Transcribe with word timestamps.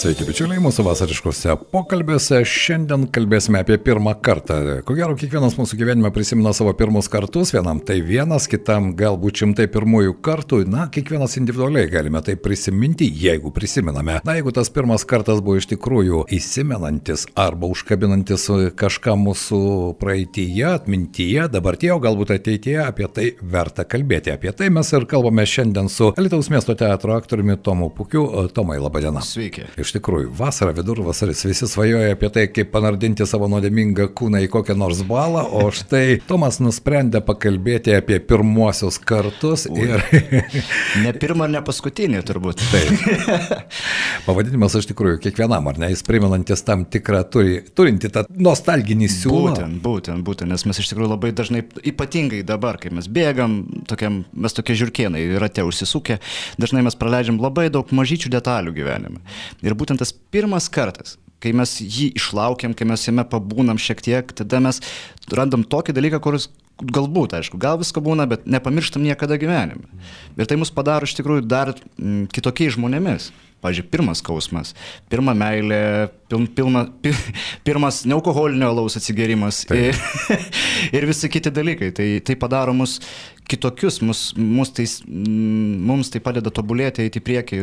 Sveiki, 0.00 0.24
bičiuliai, 0.24 0.56
mūsų 0.64 0.80
vasariškose 0.86 1.54
pokalbiuose. 1.74 2.38
Šiandien 2.48 3.02
kalbėsime 3.12 3.60
apie 3.60 3.76
pirmą 3.84 4.14
kartą. 4.24 4.56
Ko 4.88 4.94
gero, 4.96 5.12
kiekvienas 5.12 5.58
mūsų 5.58 5.76
gyvenime 5.76 6.08
prisimena 6.14 6.54
savo 6.56 6.72
pirmus 6.72 7.10
kartus. 7.12 7.50
Vienam 7.52 7.82
tai 7.84 7.98
vienas, 8.00 8.46
kitam 8.48 8.94
galbūt 8.96 9.42
šimtai 9.42 9.66
pirmųjų 9.68 10.14
kartų. 10.24 10.62
Na, 10.72 10.86
kiekvienas 10.88 11.36
individualiai 11.36 11.90
galime 11.92 12.22
tai 12.24 12.38
prisiminti, 12.40 13.10
jeigu 13.12 13.52
prisimename. 13.52 14.14
Na, 14.24 14.38
jeigu 14.38 14.54
tas 14.56 14.72
pirmas 14.72 15.04
kartas 15.04 15.42
buvo 15.44 15.58
iš 15.60 15.68
tikrųjų 15.74 16.22
įsimenantis 16.32 17.26
arba 17.36 17.68
užkabinantis 17.68 18.48
kažką 18.80 19.18
mūsų 19.20 19.60
praeitįje, 20.00 20.64
atmintyje, 20.78 21.44
dabartyje, 21.52 21.92
o 21.92 22.00
galbūt 22.00 22.32
ateityje, 22.38 22.80
apie 22.86 23.10
tai 23.12 23.28
verta 23.42 23.84
kalbėti. 23.84 24.32
Apie 24.32 24.56
tai 24.56 24.72
mes 24.72 24.94
ir 24.96 25.04
kalbame 25.12 25.44
šiandien 25.44 25.92
su 25.92 26.14
Alitaus 26.16 26.48
miesto 26.48 26.72
teatro 26.72 27.20
aktoriumi 27.20 27.60
Tomu 27.60 27.92
Pukiu. 27.92 28.24
Tomai, 28.56 28.80
laba 28.80 29.04
diena. 29.04 29.20
Sveiki. 29.28 29.68
Iš 29.76 29.89
tikrųjų, 29.96 30.30
vasara, 30.36 30.74
vidurvasaris, 30.76 31.42
visi 31.48 31.68
svajoja 31.70 32.14
apie 32.14 32.30
tai, 32.32 32.46
kaip 32.52 32.70
panardinti 32.74 33.26
savo 33.28 33.48
nuodėmingą 33.50 34.08
kūną 34.16 34.42
į 34.44 34.50
kokią 34.52 34.76
nors 34.78 35.02
balą, 35.08 35.42
o 35.44 35.66
štai 35.74 36.20
Tomas 36.28 36.60
nusprendė 36.62 37.22
pakalbėti 37.24 37.94
apie 37.96 38.20
pirmuosius 38.24 39.00
kartus 39.02 39.66
ir... 39.70 40.02
Ne 41.00 41.12
pirmą, 41.16 41.46
ne 41.50 41.60
paskutinį 41.64 42.20
turbūt. 42.26 42.60
Taip. 42.70 43.70
Pavadinimas 44.26 44.74
iš 44.78 44.88
tikrųjų 44.90 45.20
kiekvienam, 45.24 45.68
ar 45.70 45.78
ne, 45.80 45.90
jis 45.92 46.02
primenantis 46.06 46.64
tam 46.66 46.84
tikrą, 46.90 47.22
turi, 47.32 47.60
turinti 47.76 48.10
tą 48.12 48.24
nostalginį 48.30 49.08
siūlą. 49.12 49.54
Būtent, 49.54 49.78
būtent, 49.84 50.24
būtent, 50.26 50.50
nes 50.50 50.66
mes 50.68 50.82
iš 50.82 50.90
tikrųjų 50.92 51.12
labai 51.14 51.32
dažnai, 51.36 51.62
ypatingai 51.92 52.42
dabar, 52.46 52.78
kai 52.82 52.92
mes 52.94 53.08
bėgam, 53.10 53.60
tokiam, 53.90 54.22
mes 54.32 54.56
tokie 54.56 54.76
žirkienai 54.78 55.22
rate 55.40 55.64
užsisukę, 55.66 56.18
dažnai 56.60 56.84
mes 56.86 56.98
praleidžiam 56.98 57.40
labai 57.40 57.68
daug 57.72 57.90
mažyčių 57.94 58.32
detalių 58.34 58.74
gyvenime. 58.76 59.22
Ir 59.64 59.76
būtent 59.80 60.02
tas 60.02 60.12
pirmas 60.12 60.68
kartas, 60.72 61.16
kai 61.40 61.54
mes 61.56 61.78
jį 61.80 62.10
išlaukiam, 62.20 62.76
kai 62.76 62.88
mes 62.88 63.06
jame 63.08 63.24
pabūnam 63.26 63.80
šiek 63.80 64.02
tiek, 64.04 64.34
tada 64.36 64.60
mes 64.62 64.82
randam 65.32 65.64
tokį 65.64 65.96
dalyką, 65.96 66.20
kuris 66.24 66.50
galbūt, 66.80 67.34
aišku, 67.36 67.60
gal 67.60 67.78
visko 67.80 68.02
būna, 68.04 68.26
bet 68.28 68.46
nepamirštam 68.48 69.04
niekada 69.04 69.36
gyvenime. 69.40 69.84
Ir 70.36 70.48
tai 70.48 70.56
mus 70.60 70.72
padaro 70.72 71.08
iš 71.08 71.16
tikrųjų 71.18 71.44
dar 71.48 71.74
mm, 71.74 72.28
kitokiais 72.32 72.76
žmonėmis. 72.76 73.30
Pavyzdžiui, 73.60 73.88
pirmas 73.92 74.22
skausmas, 74.22 74.72
pirma 75.12 75.34
meilė, 75.36 76.08
pil, 76.30 76.46
pilna, 76.56 76.86
pi, 77.02 77.12
pirmas 77.66 78.04
nealkoholinio 78.08 78.70
alaus 78.72 78.96
atsigerimas 78.96 79.66
ir, 79.76 79.98
ir 80.96 81.08
visi 81.10 81.28
kiti 81.32 81.52
dalykai. 81.52 81.92
Tai, 81.96 82.08
tai 82.24 82.38
padaro 82.40 82.72
mus 82.76 82.98
kitokius, 83.50 83.98
mus, 84.06 84.20
mus 84.36 84.70
tai, 84.74 84.86
mums 85.90 86.10
tai 86.12 86.20
padeda 86.22 86.52
tobulėti, 86.54 87.04
eiti 87.06 87.20
į 87.20 87.24
priekį 87.26 87.58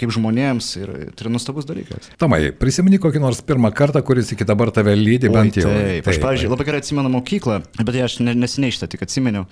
kaip 0.00 0.12
žmonėms 0.12 0.68
ir 0.80 0.92
tai 1.16 1.24
yra 1.24 1.32
nuostabus 1.32 1.68
dalykas. 1.68 2.10
Tomai, 2.20 2.42
prisimeni 2.60 3.00
kokį 3.00 3.22
nors 3.24 3.40
pirmą 3.46 3.72
kartą, 3.76 4.02
kuris 4.06 4.34
iki 4.34 4.46
dabar 4.48 4.72
tave 4.74 4.94
lydi 4.98 5.30
bent 5.32 5.56
jau. 5.60 5.70
Taip, 5.70 6.04
taip, 6.04 6.10
aš, 6.12 6.20
pavyzdžiui, 6.24 6.50
labai 6.52 6.66
gerai 6.68 6.82
atsimenu 6.82 7.12
mokyklą, 7.16 7.60
bet 7.80 8.00
aš 8.04 8.18
ne, 8.24 8.36
neseniai 8.36 8.76
šitą 8.76 8.90
tik 8.92 9.06
atsimenu, 9.06 9.46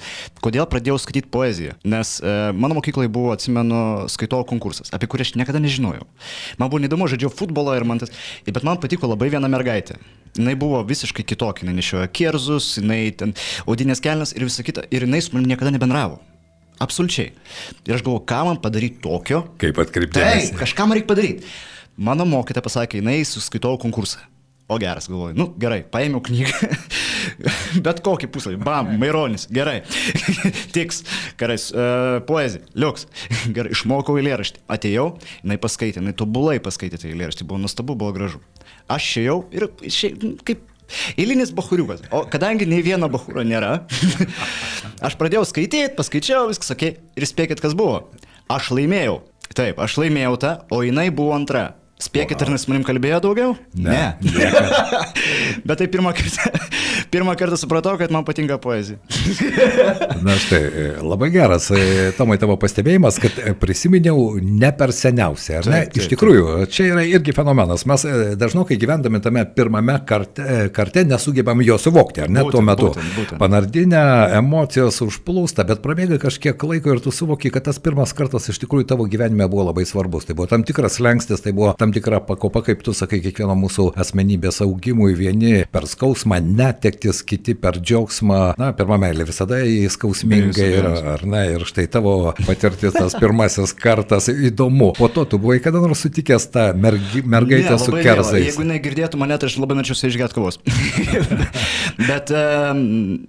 kodėl 0.45 0.69
pradėjau 0.69 0.99
skaityti 1.01 1.33
poeziją. 1.33 1.79
Nes 1.89 2.19
e, 2.21 2.37
mano 2.53 2.77
mokyklai 2.79 3.09
buvo, 3.13 3.33
atsimenu, 3.37 3.81
skaitovo 4.13 4.45
konkursas, 4.53 4.93
apie 4.95 5.09
kurį 5.11 5.25
aš 5.25 5.35
niekada 5.41 5.63
nežinojau. 5.89 6.07
Man 6.59 6.71
buvo 6.71 6.81
neįdomu, 6.83 7.09
žaidžiau 7.09 7.33
futbolą 7.33 7.77
ir 7.77 7.85
man 7.85 7.99
tas, 7.99 8.11
bet 8.47 8.65
man 8.65 8.79
patiko 8.81 9.09
labai 9.09 9.31
viena 9.31 9.49
mergaitė. 9.49 9.99
Jis 10.37 10.59
buvo 10.61 10.83
visiškai 10.87 11.25
kitokia, 11.25 11.65
jinai 11.65 11.79
nešiojo 11.81 12.09
kerzus, 12.13 12.77
jinai 12.79 13.11
ten 13.17 13.35
audinės 13.67 14.03
kelnes 14.05 14.35
ir 14.37 14.45
visa 14.45 14.63
kita, 14.63 14.85
ir 14.91 15.07
jinai 15.07 15.21
su 15.25 15.35
manimi 15.35 15.55
niekada 15.55 15.73
nebendravo. 15.75 16.21
Absoliučiai. 16.79 17.33
Ir 17.89 17.97
aš 17.97 18.05
galvoju, 18.07 18.23
ką 18.29 18.45
man 18.47 18.61
padaryti 18.63 19.01
tokio. 19.03 19.43
Kaip 19.59 19.81
atkreipti 19.83 20.15
Taip, 20.21 20.29
dėmesį. 20.29 20.59
kažką 20.61 20.87
man 20.87 20.99
reikia 20.99 21.11
padaryti. 21.11 21.49
Mano 21.99 22.27
mokytoja 22.29 22.63
pasakė, 22.63 23.01
jinai 23.01 23.25
suskaitau 23.27 23.75
konkursą. 23.83 24.23
O 24.69 24.77
geras, 24.77 25.07
galvoju, 25.09 25.33
nu 25.33 25.47
gerai, 25.57 25.79
paėmiau 25.89 26.21
knygą, 26.21 26.67
bet 27.87 28.03
kokį 28.05 28.29
puslapį, 28.35 28.59
bam, 28.61 28.91
Maironis, 29.01 29.47
gerai, 29.49 29.79
tiks, 30.77 31.01
gerai, 31.41 31.57
uh, 31.73 32.19
poezija, 32.29 32.67
liuks, 32.77 33.07
gerai, 33.57 33.73
išmokau 33.73 34.19
eilėraštį, 34.21 34.67
atėjau, 34.77 35.07
jinai 35.41 35.57
paskaitė, 35.63 36.03
jinai 36.03 36.13
tobulai 36.21 36.59
paskaitė 36.61 37.01
tą 37.01 37.09
eilėraštį, 37.09 37.49
buvo 37.49 37.63
nuostabu, 37.65 37.97
buvo 37.97 38.13
gražu. 38.19 38.43
Aš 38.93 39.09
išėjau 39.09 39.39
ir 39.57 39.71
išėjau, 39.89 40.35
kaip 40.45 40.67
Eilinis 41.21 41.51
bahuriukas. 41.53 42.01
O 42.17 42.23
kadangi 42.33 42.65
nei 42.69 42.81
vieno 42.85 43.11
bahūro 43.13 43.43
nėra, 43.45 43.75
aš 45.05 45.17
pradėjau 45.21 45.45
skaityti, 45.49 45.93
paskaičiau, 45.97 46.47
viskas 46.49 46.73
sakė, 46.73 46.95
ir 47.17 47.29
spėkit, 47.29 47.61
kas 47.61 47.77
buvo. 47.77 48.07
Aš 48.53 48.71
laimėjau. 48.77 49.19
Taip, 49.53 49.81
aš 49.85 49.99
laimėjau 50.01 50.39
tą, 50.41 50.55
o 50.73 50.81
jinai 50.85 51.11
buvo 51.13 51.35
antra. 51.37 51.71
Spėkit, 51.99 52.39
ar 52.45 52.53
jis 52.55 52.69
manim 52.71 52.85
kalbėjo 52.87 53.19
daugiau? 53.25 53.55
Ne. 53.75 54.15
Bet 55.67 55.81
tai 55.81 55.89
pirmą 55.91 56.13
kartą, 56.15 56.53
pirmą 57.13 57.35
kartą 57.39 57.57
supratau, 57.61 57.97
kad 58.01 58.13
man 58.15 58.25
patinka 58.27 58.59
poezija. 58.63 58.99
Na 60.27 60.37
štai, 60.39 60.61
e, 60.61 60.87
labai 61.03 61.31
geras, 61.35 61.71
e, 61.75 62.11
Tomai, 62.17 62.39
tavo 62.41 62.57
pastebėjimas, 62.61 63.19
kad 63.23 63.39
e, 63.43 63.55
prisiminiau 63.59 64.39
ne 64.43 64.71
per 64.77 64.93
seniausiai, 64.97 65.59
ar 65.61 65.69
ne? 65.69 65.81
Taip, 65.83 65.93
taip, 65.93 66.03
Iš 66.03 66.11
tikrųjų, 66.13 66.47
čia 66.73 66.89
yra 66.93 67.05
irgi 67.07 67.35
fenomenas. 67.37 67.85
Mes 67.89 68.05
dažnai 68.41 68.79
gyvendami 68.79 69.21
tame 69.25 69.45
pirmame 69.57 69.99
karte, 70.09 70.69
karte 70.75 71.05
nesugebam 71.09 71.63
jo 71.65 71.79
suvokti, 71.81 72.25
ar 72.27 72.33
ne 72.33 72.43
Būtent, 72.45 72.57
tuo 72.57 72.65
metu. 72.65 72.91
būtent, 72.91 73.15
būtent. 73.17 73.41
Panardinę 73.43 74.03
emocijos 74.39 75.01
užplūsta, 75.07 75.67
bet 75.69 75.83
prabėga 75.85 76.21
kažkiek 76.23 76.69
laiko 76.71 76.95
ir 76.95 77.03
tu 77.05 77.13
suvoki, 77.15 77.53
kad 77.55 77.67
tas 77.69 77.81
pirmas 77.83 78.15
kartas 78.17 78.49
iš 78.53 78.61
tikrųjų 78.65 78.89
tavo 78.93 79.07
gyvenime 79.11 79.49
buvo 79.51 79.69
labai 79.71 79.87
svarbus. 79.89 80.27
Tai 80.29 80.37
buvo 80.39 80.49
tam 80.51 80.65
tikras 80.67 80.99
lengstis, 81.05 81.43
tai 81.45 81.55
buvo 81.57 81.75
tam 81.79 81.95
tikra 81.95 82.21
pakopa, 82.25 82.63
kaip 82.67 82.83
tu 82.87 82.95
sakai, 82.97 83.21
kiekvieno 83.25 83.57
mūsų 83.59 83.91
asmenybės 83.99 84.63
augimui, 84.67 85.15
vieni 85.19 85.65
per 85.73 85.87
skausmą, 85.91 86.41
netektis, 86.99 87.23
kiti 87.23 87.55
per 87.55 87.79
džiaugsmą. 87.79 88.55
Na, 88.59 88.73
pirmą 88.73 88.99
meilę 88.99 89.25
visada 89.27 89.61
įskausmingai 89.63 90.69
ir, 90.79 90.87
ar 91.15 91.25
ne, 91.27 91.43
ir 91.55 91.65
štai 91.67 91.87
tavo 91.91 92.35
patirtis 92.47 92.93
tas 92.93 93.15
pirmasis 93.19 93.75
kartas 93.75 94.29
įdomu. 94.29 94.95
Po 94.99 95.09
to 95.09 95.25
tu 95.25 95.39
buvai 95.39 95.61
kada 95.63 95.81
nors 95.81 96.03
sutikęs 96.03 96.51
tą 96.51 96.75
mergi, 96.75 97.23
mergaitę 97.25 97.77
Ne, 97.77 97.79
su 97.79 97.93
kerzais. 97.93 98.47
Jeigu 98.49 98.67
negirdėtų 98.67 99.19
mane, 99.21 99.39
tai 99.39 99.49
aš 99.49 99.59
labai 99.59 99.79
norėčiau 99.79 99.99
su 99.99 100.09
išgerti 100.09 100.39
kavos. 100.39 100.61
bet 102.11 102.33
um, 102.35 102.85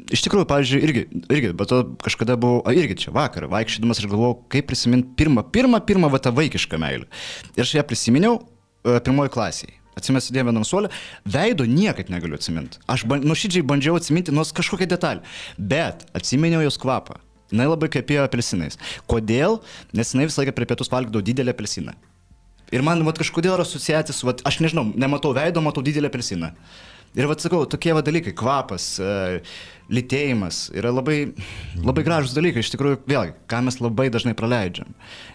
iš 0.09 0.23
tikrųjų, 0.25 0.47
pavyzdžiui, 0.49 0.83
irgi, 0.87 1.05
irgi, 1.29 1.53
bet 1.57 1.71
to 1.71 1.81
kažkada 2.05 2.37
buvau, 2.39 2.61
a, 2.65 2.75
irgi 2.77 2.97
čia 3.05 3.15
vakar, 3.15 3.49
vaikščiodamas 3.51 4.01
aš 4.01 4.09
galvojau, 4.09 4.39
kaip 4.53 4.69
prisiminti 4.69 5.11
pirmą, 5.19 5.45
pirmą, 5.53 5.83
pirmą 5.85 6.11
va 6.13 6.21
tą 6.23 6.33
vaikišką 6.37 6.79
meilę. 6.81 7.09
Ir 7.57 7.65
aš 7.65 7.75
ją 7.79 7.85
prisiminiau 7.89 8.39
e, 8.39 8.97
pirmoji 9.03 9.35
klasėje. 9.35 9.78
Atsimės 9.97 10.29
sėdėjau 10.29 10.49
vienam 10.51 10.65
suolė, 10.67 10.91
veido 11.25 11.65
niekaip 11.67 12.11
negaliu 12.13 12.37
atsiminti. 12.37 12.79
Aš 12.87 13.07
ban, 13.09 13.25
nuoširdžiai 13.25 13.65
bandžiau 13.67 13.97
atsiminti 13.99 14.35
nors 14.35 14.53
kažkokią 14.55 14.87
detalę, 14.91 15.25
bet 15.57 16.05
atsiminiau 16.15 16.61
jos 16.63 16.77
kvapą. 16.79 17.17
Jis 17.49 17.65
labai 17.65 17.89
kvepėjo 17.89 18.27
apelsinais. 18.27 18.77
Kodėl? 19.09 19.57
Nes 19.97 20.13
jinai 20.13 20.27
visą 20.29 20.43
laiką 20.43 20.53
prie 20.53 20.67
pietus 20.69 20.91
valgydavo 20.93 21.25
didelį 21.25 21.55
apelsiną. 21.55 21.95
Ir 22.69 22.83
man 22.85 23.01
vat, 23.07 23.17
kažkodėl 23.17 23.55
yra 23.55 23.65
asociacija 23.65 24.13
su, 24.13 24.27
vat, 24.29 24.43
aš 24.45 24.59
nežinau, 24.61 24.85
nematau 24.93 25.33
veido, 25.33 25.63
matau 25.65 25.81
didelį 25.85 26.11
apelsiną. 26.11 26.51
Ir 27.17 27.25
vad 27.29 27.41
sakau, 27.41 27.63
tokie 27.69 27.93
va 27.97 28.03
dalykai, 28.05 28.35
kvapas, 28.37 28.85
e, 29.01 29.39
lytėjimas 29.89 30.67
yra 30.77 30.91
labai, 30.93 31.31
labai 31.81 32.03
gražus 32.05 32.35
dalykai, 32.37 32.61
iš 32.61 32.69
tikrųjų, 32.75 32.99
vėlgi, 33.09 33.33
ką 33.49 33.63
mes 33.65 33.79
labai 33.81 34.09
dažnai 34.13 34.35
praleidžiam. 34.37 34.91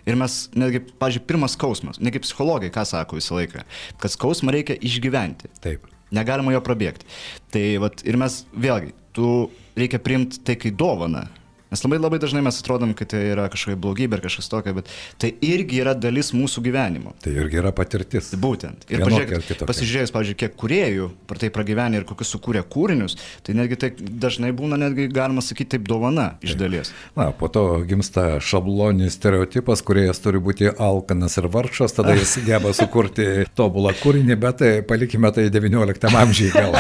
Ir 0.07 0.19
mes, 0.21 0.37
netgi, 0.55 0.85
pažiūrėjau, 1.03 1.29
pirmas 1.33 1.57
skausmas, 1.59 1.99
negi 1.99 2.23
psichologai, 2.23 2.71
ką 2.75 2.87
sako 2.87 3.19
visą 3.19 3.41
laiką, 3.41 3.65
kad 3.99 4.15
skausmą 4.15 4.55
reikia 4.55 4.79
išgyventi. 4.79 5.51
Taip. 5.65 5.91
Negalima 6.15 6.55
jo 6.55 6.61
prabėgti. 6.63 7.09
Tai 7.51 7.65
vat, 7.83 8.05
ir 8.07 8.21
mes, 8.21 8.45
vėlgi, 8.55 8.95
tu 9.17 9.31
reikia 9.79 9.99
priimti 10.03 10.43
tai 10.47 10.55
kaip 10.61 10.79
dovana. 10.79 11.27
Nes 11.75 11.83
labai 11.83 11.99
labai 11.99 12.21
dažnai 12.23 12.39
mes 12.47 12.55
atrodom, 12.61 12.93
kad 12.95 13.09
tai 13.11 13.21
yra 13.33 13.49
kažkokia 13.51 13.75
blogybė 13.83 14.21
ar 14.21 14.21
kažkas 14.23 14.47
tokio, 14.47 14.77
bet 14.77 14.91
tai 15.19 15.33
irgi 15.43 15.81
yra 15.83 15.97
dalis 15.99 16.29
mūsų 16.31 16.63
gyvenimo. 16.63 17.17
Tai 17.25 17.33
irgi 17.35 17.59
yra 17.59 17.73
patirtis. 17.75 18.29
Būtent. 18.39 18.87
Ir 18.95 19.03
kitokia. 19.03 19.67
pasižiūrėjus, 19.67 20.13
pavyzdžiui, 20.15 20.37
kiek 20.45 20.55
kuriejų 20.61 21.09
per 21.27 21.43
tai 21.43 21.51
pragyvenė 21.51 21.99
ir 21.99 22.07
kokius 22.07 22.31
sukūrė 22.37 22.63
kūrinius, 22.71 23.19
tai 23.43 23.57
netgi 23.59 23.81
tai 23.83 23.91
dažnai 23.99 24.53
būna, 24.55 24.79
netgi 24.85 25.09
galima 25.11 25.43
sakyti, 25.43 25.73
taip 25.75 25.91
dovana 25.91 26.29
iš 26.47 26.55
dalies. 26.63 26.95
Na, 27.19 27.33
po 27.35 27.51
to 27.51 27.67
gimsta 27.91 28.39
šabloninis 28.39 29.19
stereotipas, 29.19 29.83
kuriejas 29.83 30.23
turi 30.23 30.39
būti 30.39 30.71
alkanas 30.71 31.41
ir 31.43 31.51
vargšas, 31.51 31.99
tada 31.99 32.15
jis 32.15 32.39
geba 32.53 32.71
sukurti 32.71 33.49
tobulą 33.59 33.97
kūrinį, 33.99 34.39
bet 34.47 34.63
tai 34.63 34.75
palikime 34.87 35.35
tai 35.35 35.51
19 35.51 36.23
amžiai 36.23 36.55
gal. 36.55 36.79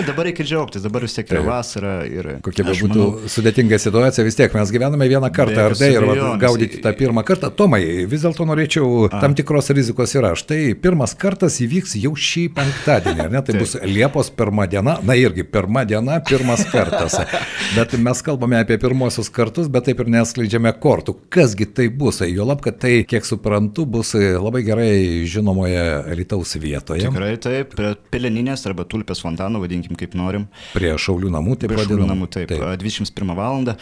Ne, 0.00 0.06
dabar 0.06 0.24
reikia 0.24 0.44
džiaugtis, 0.48 0.80
dabar 0.84 1.04
vis 1.04 1.12
tiek 1.12 1.28
yra 1.28 1.42
vasara 1.44 1.90
ir... 2.08 2.28
Kokia 2.44 2.64
būtų 2.64 2.88
manau- 2.88 3.28
sudėtinga 3.28 3.76
situacija, 3.82 4.24
vis 4.24 4.38
tiek 4.38 4.54
mes 4.56 4.70
gyvename 4.72 5.08
vieną 5.10 5.28
kartą, 5.34 5.66
ar 5.68 5.74
tai, 5.76 5.90
ir 5.92 6.04
abejonės. 6.06 6.38
gaudyti 6.40 6.80
tą 6.80 6.92
pirmą 6.96 7.24
kartą. 7.28 7.50
Tomai, 7.52 7.82
vis 8.08 8.24
dėlto 8.24 8.46
norėčiau, 8.48 9.10
tam 9.12 9.34
tikros 9.36 9.68
rizikos 9.76 10.14
yra. 10.16 10.32
Štai 10.40 10.72
pirmas 10.80 11.12
kartas 11.20 11.58
įvyks 11.60 11.98
jau 12.00 12.14
šį 12.16 12.46
penktadienį, 12.56 13.26
ar 13.26 13.34
ne? 13.34 13.42
Tai 13.44 13.58
bus 13.60 13.76
Liepos 13.84 14.32
pirmą 14.40 14.64
diena, 14.72 14.96
na 15.04 15.16
irgi 15.20 15.44
pirmą 15.44 15.84
diena, 15.90 16.16
pirmas 16.24 16.64
kartas. 16.72 17.18
Bet 17.76 17.92
mes 18.00 18.24
kalbame 18.24 18.56
apie 18.62 18.78
pirmosius 18.80 19.28
kartus, 19.30 19.68
bet 19.70 19.84
taip 19.90 20.00
ir 20.02 20.08
neskleidžiame 20.16 20.72
kortų. 20.82 21.14
Kasgi 21.32 21.68
tai 21.76 21.88
bus? 21.92 22.22
Juolab, 22.24 22.62
kad 22.64 22.80
tai, 22.82 22.94
kiek 23.08 23.28
suprantu, 23.28 23.84
bus 23.86 24.14
labai 24.16 24.64
gerai 24.66 24.90
žinomoje 25.28 25.84
Lietuvos 26.16 26.56
vietoje. 26.60 27.04
Tikrai 27.04 27.34
taip, 27.42 27.76
prie 27.76 27.92
peleninės 28.10 28.64
arba 28.70 28.88
tulpės 28.88 29.22
fontano, 29.22 29.60
vadinkim 29.90 29.98
kaip 29.98 30.16
norim. 30.18 30.48
Prie 30.74 30.94
Šaulių 30.96 31.30
namų, 31.30 31.58
taip 31.58 31.72
Prie 31.72 31.84
šaulių 31.84 32.08
namų, 32.08 32.30
taip, 32.30 32.48
taip. 32.48 32.62
21 32.80 33.36
val. 33.36 33.76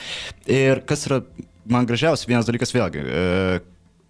Ir 0.46 0.84
kas 0.87 1.06
yra 1.06 1.22
man 1.69 1.87
gražiausia, 1.87 2.28
vienas 2.28 2.46
dalykas 2.49 2.72
vėlgi, 2.72 3.02
e, 3.05 3.60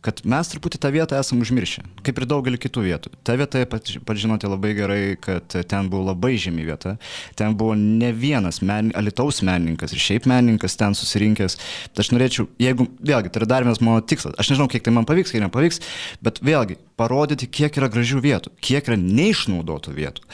kad 0.01 0.21
mes 0.23 0.47
truputį 0.47 0.79
tą 0.79 0.91
vietą 0.95 1.19
esam 1.19 1.41
užmiršę, 1.43 1.83
kaip 2.07 2.21
ir 2.21 2.27
daugelį 2.31 2.61
kitų 2.63 2.85
vietų. 2.85 3.11
Ta 3.27 3.35
vieta, 3.35 3.65
pat, 3.67 3.91
pat 4.07 4.21
žinote 4.21 4.47
labai 4.47 4.71
gerai, 4.79 5.01
kad 5.19 5.43
ten 5.51 5.89
buvo 5.91 6.05
labai 6.13 6.37
žemi 6.39 6.63
vieta, 6.69 6.95
ten 7.39 7.57
buvo 7.59 7.75
ne 7.75 8.13
vienas 8.15 8.63
men, 8.63 8.93
alitaus 8.99 9.43
menininkas 9.43 9.93
ir 9.93 10.03
šiaip 10.05 10.31
menininkas 10.31 10.79
ten 10.79 10.95
susirinkęs. 10.95 11.59
Tai 11.93 12.07
aš 12.07 12.13
norėčiau, 12.15 12.47
jeigu, 12.63 12.87
vėlgi, 13.03 13.35
tai 13.35 13.43
yra 13.43 13.51
dar 13.51 13.67
vienas 13.67 13.83
mano 13.83 14.05
tikslas, 14.07 14.39
aš 14.39 14.55
nežinau, 14.55 14.71
kiek 14.71 14.87
tai 14.87 14.95
man 14.95 15.09
pavyks, 15.09 15.35
kiek 15.35 15.43
nepavyks, 15.49 15.83
bet 16.23 16.39
vėlgi, 16.47 16.79
parodyti, 16.99 17.51
kiek 17.59 17.83
yra 17.83 17.91
gražių 17.91 18.23
vietų, 18.23 18.55
kiek 18.63 18.87
yra 18.87 18.99
neišnaudotų 19.03 19.99
vietų. 19.99 20.29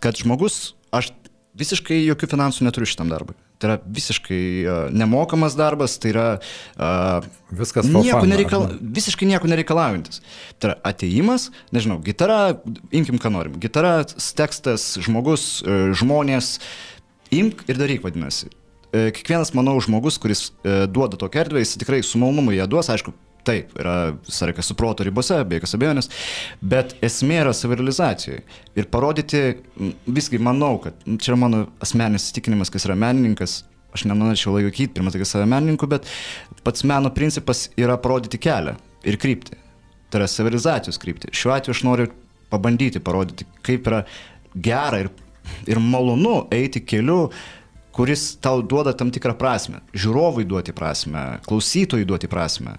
Kad 0.00 0.16
žmogus, 0.16 0.70
aš 0.94 1.12
visiškai 1.60 1.98
jokių 2.04 2.28
finansų 2.30 2.66
neturiu 2.66 2.88
šitam 2.88 3.10
darbui. 3.10 3.36
Tai 3.60 3.68
yra 3.68 3.76
visiškai 3.92 4.44
uh, 4.64 4.76
nemokamas 4.96 5.56
darbas, 5.58 5.98
tai 6.00 6.14
yra 6.14 6.26
uh, 6.40 7.26
Viskas 7.52 7.88
nieko 7.90 8.22
fun, 8.22 8.30
nereikal, 8.32 8.64
ar 8.70 8.78
visiškai 8.80 9.28
nieko 9.28 9.50
nereikalaujantis. 9.50 10.22
Tai 10.56 10.70
yra 10.70 10.76
ateimas, 10.88 11.50
nežinau, 11.74 11.98
gitara, 12.04 12.38
imkim 12.96 13.20
ką 13.20 13.34
norim, 13.34 13.58
gitara, 13.60 13.98
tekstas, 14.38 14.94
žmogus, 15.04 15.50
uh, 15.66 15.90
žmonės, 16.00 16.54
imk 17.36 17.66
ir 17.68 17.80
daryk 17.80 18.06
vadinasi. 18.06 18.48
Kiekvienas, 18.90 19.52
manau, 19.54 19.76
žmogus, 19.78 20.16
kuris 20.18 20.48
duoda 20.90 21.14
tokią 21.14 21.44
erdvę, 21.44 21.60
jis 21.62 21.76
tikrai 21.78 22.00
su 22.02 22.18
malonumu 22.18 22.50
ją 22.56 22.64
duos, 22.66 22.88
aišku, 22.90 23.12
taip, 23.46 23.72
yra 23.80 23.96
sąreikas 24.28 24.68
su 24.70 24.76
proto 24.78 25.04
ribose, 25.06 25.38
be 25.48 25.58
jokios 25.58 25.76
abejonės, 25.78 26.10
bet 26.60 26.94
esmė 27.04 27.40
yra 27.44 27.54
savirealizacijoje. 27.56 28.44
Ir 28.78 28.88
parodyti, 28.92 29.42
visgi 30.06 30.40
manau, 30.42 30.76
kad 30.84 30.98
čia 31.16 31.32
yra 31.32 31.40
mano 31.44 31.64
asmeninis 31.82 32.28
įsitikinimas, 32.28 32.72
kas 32.72 32.88
yra 32.88 32.98
menininkas, 33.00 33.62
aš 33.94 34.06
nenorėčiau 34.06 34.54
laikyti 34.56 34.92
pirmą 34.94 35.12
tokia 35.14 35.28
save 35.28 35.48
menininku, 35.50 35.88
bet 35.90 36.06
pats 36.66 36.84
meno 36.86 37.10
principas 37.14 37.68
yra 37.80 37.98
parodyti 38.00 38.40
kelią 38.42 38.76
ir 39.08 39.18
kryptį. 39.20 39.58
Tai 40.10 40.22
yra 40.22 40.28
savirealizacijos 40.30 40.98
kryptį. 41.00 41.32
Šiuo 41.36 41.54
atveju 41.54 41.76
aš 41.76 41.84
noriu 41.86 42.10
pabandyti 42.50 43.02
parodyti, 43.02 43.46
kaip 43.66 43.86
yra 43.86 44.04
gera 44.54 45.04
ir, 45.04 45.10
ir 45.70 45.78
malonu 45.82 46.44
eiti 46.54 46.82
keliu, 46.82 47.28
kuris 47.94 48.34
tau 48.42 48.62
duoda 48.62 48.94
tam 48.96 49.10
tikrą 49.14 49.36
prasme. 49.38 49.82
Žiūrovui 49.94 50.46
duoti 50.48 50.74
prasme, 50.76 51.24
klausytojui 51.46 52.06
duoti 52.08 52.30
prasme. 52.30 52.78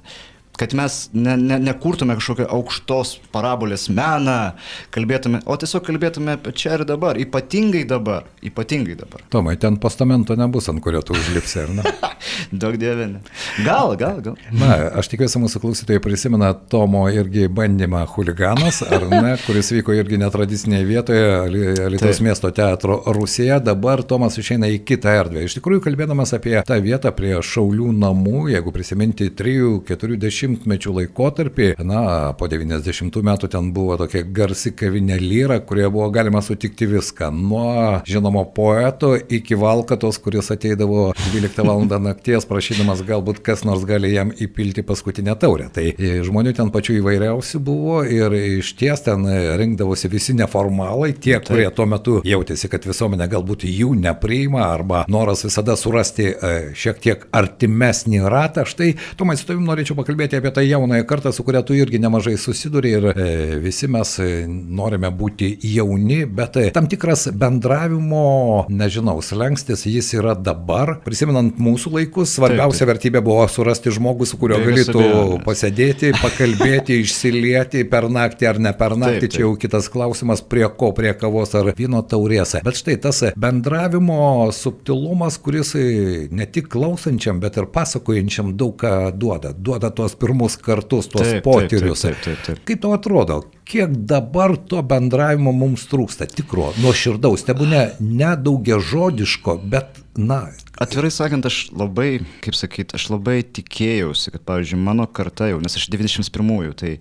Kad 0.60 0.76
mes 0.78 1.10
ne, 1.14 1.38
ne, 1.40 1.58
nekurtume 1.64 2.16
kažkokią 2.20 2.46
aukštos 2.54 3.16
parabolės 3.34 3.88
meną, 3.90 4.52
kalbėtume, 4.94 5.40
o 5.50 5.56
tiesiog 5.58 5.86
kalbėtume 5.88 6.36
apie 6.38 6.54
čia 6.58 6.76
ir 6.78 6.84
dabar, 6.86 7.18
ypatingai 7.22 7.82
dabar, 7.88 8.28
ypatingai 8.46 8.98
dabar. 9.00 9.24
Tomai, 9.34 9.56
ten 9.62 9.80
postamento 9.82 10.36
nebus, 10.38 10.68
ant 10.70 10.84
kurio 10.84 11.02
tu 11.06 11.16
užlipsi, 11.18 11.64
ar 11.64 11.74
ne? 11.80 11.96
Daug 12.62 12.76
dievė. 12.82 13.08
ne. 13.16 13.22
Gal, 13.66 13.96
gal, 14.00 14.20
gal. 14.26 14.36
Na, 14.54 14.76
aš 15.02 15.10
tikiuosi, 15.14 15.40
mūsų 15.42 15.64
klausytojai 15.64 16.04
prisimena 16.04 16.52
Tomo 16.54 17.06
irgi 17.10 17.48
bandymą 17.52 18.04
huliganas, 18.14 18.82
ar 18.86 19.08
ne, 19.10 19.34
kuris 19.46 19.72
vyko 19.74 19.96
irgi 19.98 20.20
netradicinėje 20.22 20.88
vietoje, 20.90 21.26
Lietuvos 21.52 22.20
Taip. 22.20 22.26
miesto 22.28 22.52
teatro 22.56 23.00
Rusija. 23.16 23.60
Dabar 23.64 24.04
Tomas 24.08 24.38
išeina 24.42 24.70
į 24.72 24.82
kitą 24.88 25.16
erdvę. 25.24 25.46
Iš 25.48 25.58
tikrųjų, 25.58 25.84
kalbėdamas 25.88 26.36
apie 26.38 26.58
tą 26.68 26.78
vietą 26.84 27.14
prie 27.16 27.34
Šaulių 27.42 27.92
namų, 27.98 28.50
jeigu 28.54 28.74
prisiminti 28.76 29.30
3-40 29.38 30.51
mečių 30.70 30.96
laikotarpį, 31.00 31.72
na, 31.88 32.32
po 32.38 32.48
90 32.52 33.22
metų 33.26 33.52
ten 33.52 33.72
buvo 33.76 33.98
tokia 34.02 34.24
garsi 34.24 34.74
kavinė 34.78 35.20
lyra, 35.22 35.60
kurioje 35.66 35.92
buvo 35.94 36.10
galima 36.14 36.42
sutikti 36.46 36.88
viską. 36.90 37.32
Nuo 37.36 38.02
žinomo 38.08 38.46
poeto 38.56 39.14
iki 39.16 39.58
valkatos, 39.60 40.20
kuris 40.22 40.52
ateidavo 40.54 41.12
12 41.30 41.66
val. 41.68 41.82
nakties, 42.02 42.46
prašydamas 42.50 43.02
galbūt 43.06 43.42
kas 43.46 43.64
nors 43.68 43.84
gali 43.88 44.12
jam 44.14 44.32
įpilti 44.32 44.84
paskutinę 44.86 45.36
taurę. 45.40 45.70
Tai 45.74 45.86
žmonių 46.26 46.54
ten 46.58 46.72
pačių 46.74 46.98
įvairiausių 47.00 47.62
buvo 47.64 48.02
ir 48.06 48.34
iš 48.38 48.74
ties 48.80 49.04
ten 49.06 49.26
rinkdavosi 49.60 50.12
visi 50.12 50.36
neformalai, 50.38 51.14
tie, 51.14 51.38
Taip. 51.40 51.50
kurie 51.50 51.68
tuo 51.76 51.88
metu 51.90 52.20
jautėsi, 52.28 52.70
kad 52.72 52.86
visuomenė 52.88 53.28
galbūt 53.32 53.66
jų 53.70 53.94
nepriima 54.02 54.64
arba 54.68 55.04
noras 55.12 55.46
visada 55.48 55.78
surasti 55.80 56.30
e, 56.32 56.54
šiek 56.78 57.02
tiek 57.04 57.26
artimesnį 57.36 58.24
ratą. 58.32 58.66
Štai, 58.70 58.94
Tomai, 59.20 59.38
su 59.40 59.48
tavim 59.50 59.66
norėčiau 59.68 59.98
pakalbėti 59.98 60.31
apie 60.40 60.52
tą 60.52 60.62
jaunąją 60.62 61.04
kartą, 61.10 61.32
su 61.32 61.44
kuria 61.44 61.62
tu 61.64 61.76
irgi 61.76 62.00
nemažai 62.00 62.38
susiduri 62.38 62.92
ir 62.98 63.06
e, 63.12 63.26
visi 63.64 63.88
mes 63.92 64.14
e, 64.20 64.28
norime 64.48 65.10
būti 65.12 65.52
jauni, 65.74 66.22
bet 66.26 66.58
e, 66.62 66.70
tam 66.76 66.88
tikras 66.92 67.28
bendravimo, 67.36 68.66
nežinau, 68.70 69.18
slengstis 69.26 69.86
jis 69.90 70.14
yra 70.18 70.36
dabar. 70.36 70.98
Prisimenant 71.06 71.60
mūsų 71.62 71.94
laikus, 71.98 72.36
svarbiausia 72.38 72.88
vertybė 72.90 73.24
buvo 73.26 73.46
surasti 73.52 73.94
žmogų, 73.96 74.28
su 74.30 74.40
kuriuo 74.42 74.62
galėtų 74.64 75.04
pasėdėti, 75.46 76.14
pakalbėti, 76.22 77.00
išsilieti 77.06 77.84
per 77.92 78.10
naktį 78.12 78.52
ar 78.52 78.62
ne 78.68 78.74
per 78.78 78.96
naktį. 78.96 79.20
Taip, 79.22 79.28
taip. 79.28 79.36
Čia 79.38 79.46
jau 79.46 79.54
kitas 79.60 79.90
klausimas, 79.92 80.44
prie 80.46 80.66
ko, 80.78 80.92
prie 80.98 81.14
kavos 81.18 81.56
ar 81.60 81.72
vyno 81.78 82.04
taurėse. 82.08 82.64
Bet 82.66 82.80
štai 82.80 82.98
tas 83.04 83.24
bendravimo 83.40 84.50
subtilumas, 84.56 85.40
kuris 85.42 85.76
e, 85.80 85.86
ne 86.32 86.48
tik 86.48 86.72
klausančiam, 86.72 87.42
bet 87.44 87.60
ir 87.60 87.70
pasakojančiam 87.74 88.56
daug 88.58 88.78
ką 88.82 89.12
duoda. 89.18 89.54
Duoda 89.58 89.92
tuos 89.96 90.16
pirmus 90.22 90.58
kartus, 90.62 91.10
tuos 91.12 91.28
Taip, 91.28 91.44
potyrius. 91.46 92.06
taip, 92.06 92.22
taip, 92.22 92.24
taip, 92.28 92.46
taip. 92.48 92.64
Kaip 92.70 92.84
tau 92.86 92.94
atrodo, 92.96 93.42
kiek 93.68 93.94
dabar 94.10 94.56
to 94.70 94.82
bendravimo 94.86 95.54
mums 95.56 95.88
trūksta? 95.92 96.30
Tikro, 96.30 96.72
nuoširdaus, 96.82 97.46
tebūne 97.48 97.88
nedaugia 98.00 98.80
žodiško, 98.92 99.58
bet, 99.74 100.00
na, 100.16 100.46
Atvirai 100.82 101.12
sakant, 101.14 101.46
aš 101.46 101.68
labai, 101.78 102.24
kaip 102.42 102.56
sakyt, 102.58 102.96
aš 102.98 103.04
labai 103.12 103.42
tikėjausi, 103.46 104.32
kad, 104.34 104.42
pavyzdžiui, 104.48 104.80
mano 104.82 105.06
karta 105.06 105.52
jau, 105.52 105.60
nes 105.62 105.76
aš 105.78 105.86
91-ųjų, 105.94 106.72
tai 106.80 106.94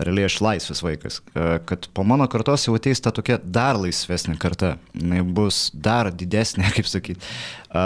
realiai 0.00 0.30
aš 0.30 0.38
laisvas 0.40 0.80
vaikas, 0.84 1.18
e, 1.34 1.58
kad 1.68 1.88
po 1.92 2.06
mano 2.08 2.24
kartos 2.32 2.64
jau 2.64 2.72
ateis 2.78 3.02
ta 3.04 3.12
tokia 3.12 3.36
dar 3.42 3.76
laisvesnė 3.82 4.38
karta, 4.40 4.76
jinai 4.96 5.20
bus 5.36 5.66
dar 5.74 6.08
didesnė, 6.14 6.70
kaip 6.78 6.88
sakyt. 6.88 7.28
E, 7.68 7.84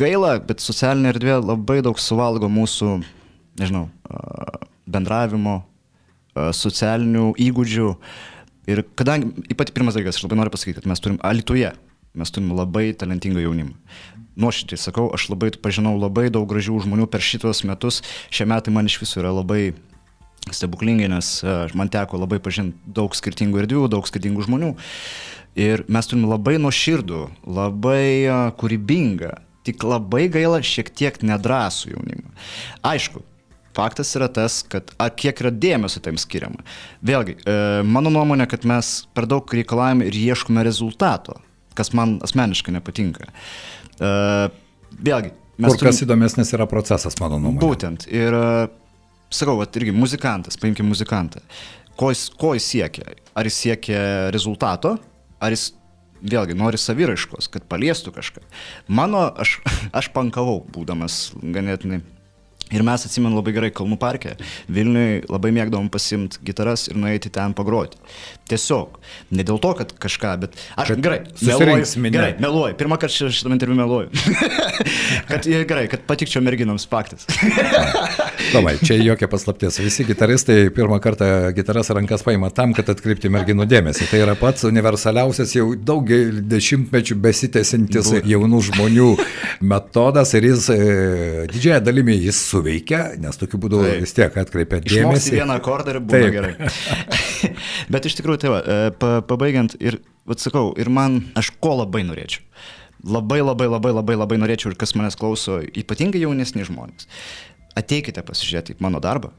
Gaila, 0.00 0.34
bet 0.44 0.60
socialinė 0.64 1.14
erdvė 1.14 1.38
labai 1.38 1.78
daug 1.86 2.02
suvalgo 2.02 2.50
mūsų, 2.50 2.90
nežinau, 3.60 3.88
bendravimo, 4.88 5.60
socialinių 6.34 7.32
įgūdžių. 7.48 7.88
Ir 8.68 8.84
kadangi, 9.00 9.32
ypač 9.50 9.72
pirmas 9.74 9.96
dalykas, 9.96 10.18
aš 10.18 10.26
labai 10.26 10.38
noriu 10.40 10.52
pasakyti, 10.54 10.76
kad 10.80 10.88
mes 10.90 11.00
turim 11.02 11.18
Alituje, 11.24 11.72
mes 12.18 12.32
turim 12.34 12.52
labai 12.56 12.90
talentingą 12.98 13.40
jaunimą. 13.42 13.74
Nuoširdžiai 14.38 14.78
sakau, 14.78 15.08
aš 15.16 15.30
labai 15.32 15.50
pažinau 15.58 15.96
labai 15.98 16.28
daug 16.30 16.46
gražių 16.46 16.84
žmonių 16.84 17.08
per 17.10 17.24
šitos 17.24 17.64
metus. 17.66 18.02
Šie 18.30 18.46
metai 18.46 18.70
man 18.74 18.86
iš 18.86 19.00
viso 19.02 19.18
yra 19.18 19.32
labai 19.34 19.72
stebuklingi, 20.54 21.08
nes 21.10 21.32
man 21.74 21.90
teko 21.90 22.20
labai 22.22 22.38
pažinti 22.44 22.78
daug 22.94 23.16
skirtingų 23.18 23.64
erdvių, 23.64 23.88
daug 23.90 24.06
skirtingų 24.06 24.46
žmonių. 24.46 24.70
Ir 25.58 25.82
mes 25.90 26.06
turim 26.06 26.28
labai 26.30 26.54
nuoširdų, 26.62 27.24
labai 27.50 28.52
kūrybingą, 28.60 29.32
tik 29.66 29.82
labai 29.82 30.28
gaila 30.30 30.60
šiek 30.62 30.92
tiek 30.94 31.18
nedrasų 31.24 31.96
jaunimą. 31.96 32.30
Aišku, 32.86 33.24
faktas 33.78 34.10
yra 34.18 34.28
tas, 34.32 34.60
kad 34.66 34.90
ar 34.98 35.12
kiek 35.14 35.38
yra 35.44 35.52
dėmesio 35.54 36.02
tam 36.02 36.18
skiriama. 36.18 36.64
Vėlgi, 37.06 37.38
e, 37.38 37.58
mano 37.86 38.10
nuomonė, 38.14 38.48
kad 38.50 38.66
mes 38.68 38.92
per 39.14 39.28
daug 39.30 39.54
reikalavome 39.54 40.08
ir 40.08 40.18
ieškome 40.18 40.64
rezultato, 40.66 41.38
kas 41.78 41.92
man 41.94 42.16
asmeniškai 42.26 42.74
nepatinka. 42.74 43.30
E, 43.30 44.10
vėlgi, 44.98 45.32
mes 45.62 45.74
kur 45.76 45.90
kas 45.90 46.02
įdomesnis 46.06 46.52
yra 46.58 46.66
procesas, 46.70 47.18
mano 47.22 47.38
nuomonė. 47.38 47.62
Būtent. 47.62 48.08
Ir 48.10 48.34
e, 48.34 48.46
sakau, 49.30 49.58
vat, 49.62 49.78
irgi 49.78 49.94
muzikantas, 49.94 50.58
paimkime 50.60 50.90
muzikantą. 50.90 51.44
Ko 51.98 52.12
jis, 52.14 52.28
ko 52.38 52.54
jis 52.54 52.66
siekia? 52.74 53.14
Ar 53.38 53.46
jis 53.46 53.62
siekia 53.62 54.00
rezultato, 54.34 54.96
ar 55.42 55.54
jis 55.54 55.70
vėlgi 56.18 56.56
nori 56.58 56.78
saviraiškos, 56.80 57.46
kad 57.54 57.66
paliestų 57.70 58.12
kažką. 58.16 58.42
Mano, 58.90 59.28
aš, 59.38 59.60
aš 59.98 60.10
pankavau, 60.14 60.60
būdamas 60.74 61.28
ganėtinai 61.38 62.02
Ir 62.68 62.82
mes 62.84 63.00
atsimenu 63.00 63.32
labai 63.38 63.54
gerai 63.56 63.68
Kalnų 63.72 63.96
parke. 63.96 64.34
Vilniui 64.68 65.22
labai 65.32 65.54
mėgdavom 65.56 65.86
pasimti 65.88 66.36
gitaras 66.44 66.82
ir 66.90 66.98
nueiti 67.00 67.30
ten 67.32 67.54
pagroti. 67.56 67.96
Tiesiog. 68.48 68.98
Ne 69.32 69.44
dėl 69.44 69.56
to, 69.60 69.70
kad 69.76 69.94
kažką, 70.00 70.34
bet 70.42 70.58
aš 70.76 70.90
Kad 70.92 71.00
gerai. 71.04 71.18
meluoju. 71.48 71.86
Gerai, 72.12 72.34
meluoju. 72.40 72.76
Pirmą 72.80 72.98
kartą 73.00 73.30
šitame 73.32 73.56
interviu 73.56 73.76
meluoju. 73.78 74.12
kad 75.30 75.48
gerai, 75.48 75.86
kad 75.88 76.04
patikčiau 76.08 76.44
merginams 76.44 76.84
faktas. 76.88 77.24
Tomai, 78.52 78.74
čia 78.84 78.98
jokia 79.00 79.28
paslaptis. 79.32 79.80
Visi 79.80 80.04
gitaristai 80.08 80.68
pirmą 80.74 81.00
kartą 81.04 81.28
gitaras 81.56 81.88
rankas 81.96 82.24
paima 82.24 82.52
tam, 82.52 82.76
kad 82.76 82.88
atkreipti 82.92 83.32
merginų 83.32 83.64
dėmesį. 83.68 84.10
Tai 84.12 84.22
yra 84.26 84.36
pats 84.40 84.68
universaliausias 84.68 85.56
jau 85.56 85.70
daugelį 85.76 86.44
dešimtmečių 86.52 87.16
besitęsintis 87.24 88.12
jaunų 88.28 88.62
žmonių 88.70 89.10
metodas 89.72 90.32
ir 90.36 90.48
jis 90.52 90.68
e, 90.72 90.78
didžiąją 91.52 91.80
dalimi 91.84 92.16
jis 92.28 92.44
suveikia, 92.48 93.02
nes 93.20 93.38
tokiu 93.40 93.60
būdu 93.62 93.82
Taip. 93.84 94.02
vis 94.04 94.14
tiek 94.16 94.38
atkreipia 94.42 94.80
Išmoksti 94.80 94.98
dėmesį. 94.98 95.34
vieną 95.36 95.56
akordą 95.60 95.94
ir 95.94 96.00
būna 96.04 96.20
Taip. 96.24 96.36
gerai. 96.36 96.70
Bet 97.92 98.08
iš 98.08 98.18
tikrųjų, 98.18 98.42
tai 98.44 98.52
va, 98.52 98.60
e, 98.60 98.92
pa, 98.98 99.10
pabaigiant 99.28 99.76
ir, 99.80 100.00
atsakau, 100.28 100.72
ir 100.80 100.90
man, 100.92 101.20
aš 101.38 101.52
ko 101.62 101.76
labai 101.82 102.04
norėčiau. 102.08 102.44
Labai, 103.08 103.42
labai, 103.44 103.68
labai, 103.70 103.92
labai, 103.94 104.16
labai 104.18 104.40
norėčiau 104.42 104.72
ir 104.72 104.78
kas 104.80 104.96
manęs 104.98 105.18
klauso, 105.18 105.60
ypatingai 105.62 106.24
jaunesni 106.24 106.66
žmonės. 106.66 107.06
Ateikite 107.78 108.24
pasižiūrėti 108.26 108.80
mano 108.82 108.98
darbą 108.98 109.30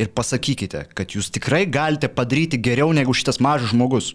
ir 0.00 0.10
pasakykite, 0.16 0.86
kad 0.96 1.14
jūs 1.16 1.30
tikrai 1.34 1.64
galite 1.68 2.10
padaryti 2.12 2.60
geriau 2.60 2.92
negu 2.96 3.14
šitas 3.16 3.40
mažas 3.42 3.72
žmogus. 3.74 4.14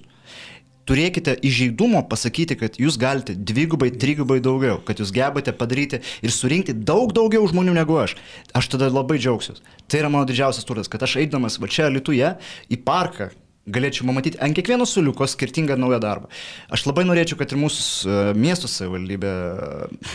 Turėkite 0.86 1.34
įžeidumo 1.42 2.04
pasakyti, 2.10 2.58
kad 2.60 2.76
jūs 2.78 3.00
galite 3.02 3.34
dvigubai, 3.34 3.90
trigubai 3.90 4.38
daugiau, 4.44 4.78
kad 4.86 5.00
jūs 5.02 5.14
gebate 5.16 5.54
padaryti 5.58 6.02
ir 6.22 6.34
surinkti 6.34 6.76
daug 6.78 7.14
daugiau 7.16 7.48
žmonių 7.50 7.74
negu 7.80 7.98
aš. 8.04 8.14
Aš 8.54 8.70
tada 8.76 8.92
labai 8.94 9.18
džiaugsiuosi. 9.18 9.66
Tai 9.90 10.04
yra 10.04 10.12
mano 10.14 10.30
didžiausias 10.30 10.68
turtas, 10.68 10.92
kad 10.92 11.02
aš 11.02 11.18
eidamas 11.24 11.58
va 11.62 11.72
čia 11.72 11.90
Lietuje 11.90 12.36
į 12.70 12.80
parką 12.86 13.32
galėčiau 13.66 14.06
pamatyti 14.06 14.40
ant 14.46 14.56
kiekvieno 14.58 14.86
suliuko 14.86 15.26
skirtingą 15.30 15.78
naują 15.80 16.00
darbą. 16.04 16.30
Aš 16.70 16.86
labai 16.86 17.06
norėčiau, 17.08 17.40
kad 17.40 17.54
ir 17.54 17.62
mūsų 17.62 17.82
e, 17.82 18.20
miestų 18.38 18.70
savivaldybė, 18.70 19.32
e, 19.32 20.12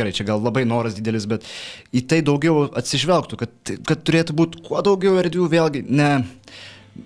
gerai, 0.00 0.14
čia 0.16 0.26
gal 0.28 0.42
labai 0.42 0.64
noras 0.68 0.98
didelis, 0.98 1.28
bet 1.30 1.46
į 1.94 2.02
tai 2.10 2.20
daugiau 2.26 2.66
atsižvelgtų, 2.78 3.38
kad, 3.38 3.74
kad 3.86 4.02
turėtų 4.02 4.34
būti 4.38 4.64
kuo 4.66 4.82
daugiau 4.84 5.14
erdvių, 5.22 5.46
vėlgi, 5.54 5.84
ne 5.86 6.10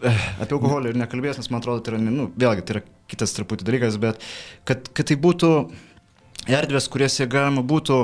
apie 0.00 0.56
alkoholį 0.56 0.92
ir 0.92 1.00
nekalbės, 1.02 1.38
nes 1.40 1.50
man 1.52 1.62
atrodo, 1.62 1.82
tai 1.84 1.94
yra, 1.94 2.02
nu, 2.04 2.28
vėlgi, 2.38 2.66
tai 2.66 2.76
yra 2.76 2.84
kitas 3.12 3.34
truputį 3.36 3.68
dalykas, 3.68 3.98
bet 4.02 4.22
kad, 4.68 4.88
kad 4.92 5.10
tai 5.10 5.18
būtų 5.20 5.52
erdvės, 6.50 6.88
kuriuose 6.92 7.28
galima 7.30 7.64
būtų 7.66 8.02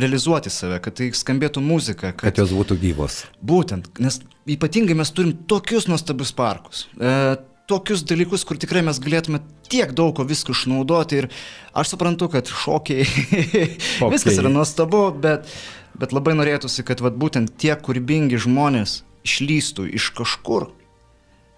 realizuoti 0.00 0.52
save, 0.52 0.78
kad 0.84 0.96
tai 1.00 1.10
skambėtų 1.16 1.62
muzika, 1.64 2.12
kad, 2.14 2.30
Kad 2.30 2.42
jos 2.42 2.54
būtų 2.54 2.78
gyvos. 2.80 3.24
Būtent, 3.42 3.90
nes 4.02 4.20
ypatingai 4.50 4.96
mes 4.98 5.10
turim 5.14 5.34
tokius 5.50 5.88
nuostabius 5.90 6.32
parkus. 6.36 6.86
E, 6.96 7.36
tokius 7.70 8.04
dalykus, 8.06 8.44
kur 8.46 8.58
tikrai 8.60 8.82
mes 8.86 8.98
galėtume 9.02 9.42
tiek 9.70 9.92
daug 9.96 10.14
ko 10.16 10.26
visko 10.26 10.54
išnaudoti 10.56 11.22
ir 11.22 11.28
aš 11.76 11.94
suprantu, 11.94 12.30
kad 12.32 12.48
šokiai, 12.50 13.06
Šokiai. 13.98 14.10
viskas 14.14 14.40
yra 14.40 14.52
nuostabu, 14.52 15.08
bet, 15.26 15.50
bet 15.98 16.14
labai 16.16 16.36
norėtųsi, 16.38 16.86
kad 16.86 17.02
vat, 17.04 17.18
būtent 17.20 17.54
tie 17.60 17.74
kūrybingi 17.76 18.40
žmonės 18.40 19.00
išlystų 19.26 19.90
iš 19.98 20.10
kažkur. 20.16 20.70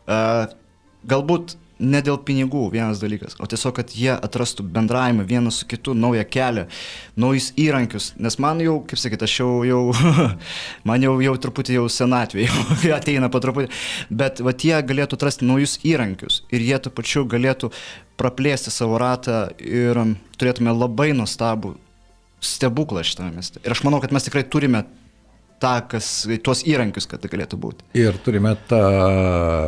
Galbūt 0.06 1.56
ne 1.82 2.00
dėl 2.04 2.18
pinigų 2.23 2.68
vienas 2.73 3.00
dalykas, 3.02 3.35
o 3.42 3.47
tiesiog, 3.50 3.75
kad 3.80 3.92
jie 3.97 4.12
atrastų 4.14 4.64
bendravimą 4.75 5.25
vienas 5.28 5.59
su 5.61 5.66
kitu, 5.68 5.94
naują 5.99 6.25
kelią, 6.30 6.66
naujus 7.18 7.50
įrankius. 7.59 8.12
Nes 8.23 8.38
man 8.42 8.62
jau, 8.62 8.78
kaip 8.87 9.00
sakyt, 9.02 9.25
aš 9.26 9.37
jau, 9.40 9.50
jau 9.66 9.80
man 10.88 11.04
jau, 11.04 11.16
jau 11.25 11.35
truputį 11.47 11.80
jau 11.80 11.88
senatvė, 11.90 12.47
jau 12.47 12.94
ateina 12.99 13.30
po 13.32 13.42
truputį, 13.42 13.73
bet 14.23 14.42
va 14.44 14.54
tie 14.54 14.75
galėtų 14.87 15.18
atrasti 15.18 15.49
naujus 15.49 15.78
įrankius 15.88 16.42
ir 16.54 16.66
jie 16.68 16.78
tuo 16.82 16.94
pačiu 16.94 17.26
galėtų 17.30 17.73
praplėsti 18.21 18.71
savo 18.71 19.00
ratą 19.02 19.49
ir 19.59 19.99
um, 19.99 20.16
turėtume 20.38 20.75
labai 20.76 21.11
nuostabų 21.16 21.75
stebuklą 22.42 23.02
šitame 23.06 23.35
mieste. 23.35 23.62
Ir 23.62 23.75
aš 23.75 23.82
manau, 23.87 24.02
kad 24.02 24.14
mes 24.14 24.26
tikrai 24.26 24.44
turime 24.47 24.85
tą, 25.62 25.73
kas, 25.92 26.11
tuos 26.45 26.64
įrankius, 26.69 27.07
kad 27.11 27.23
tai 27.23 27.31
galėtų 27.33 27.59
būti. 27.62 27.87
Ir 28.02 28.19
turime 28.25 28.57
tą 28.69 28.81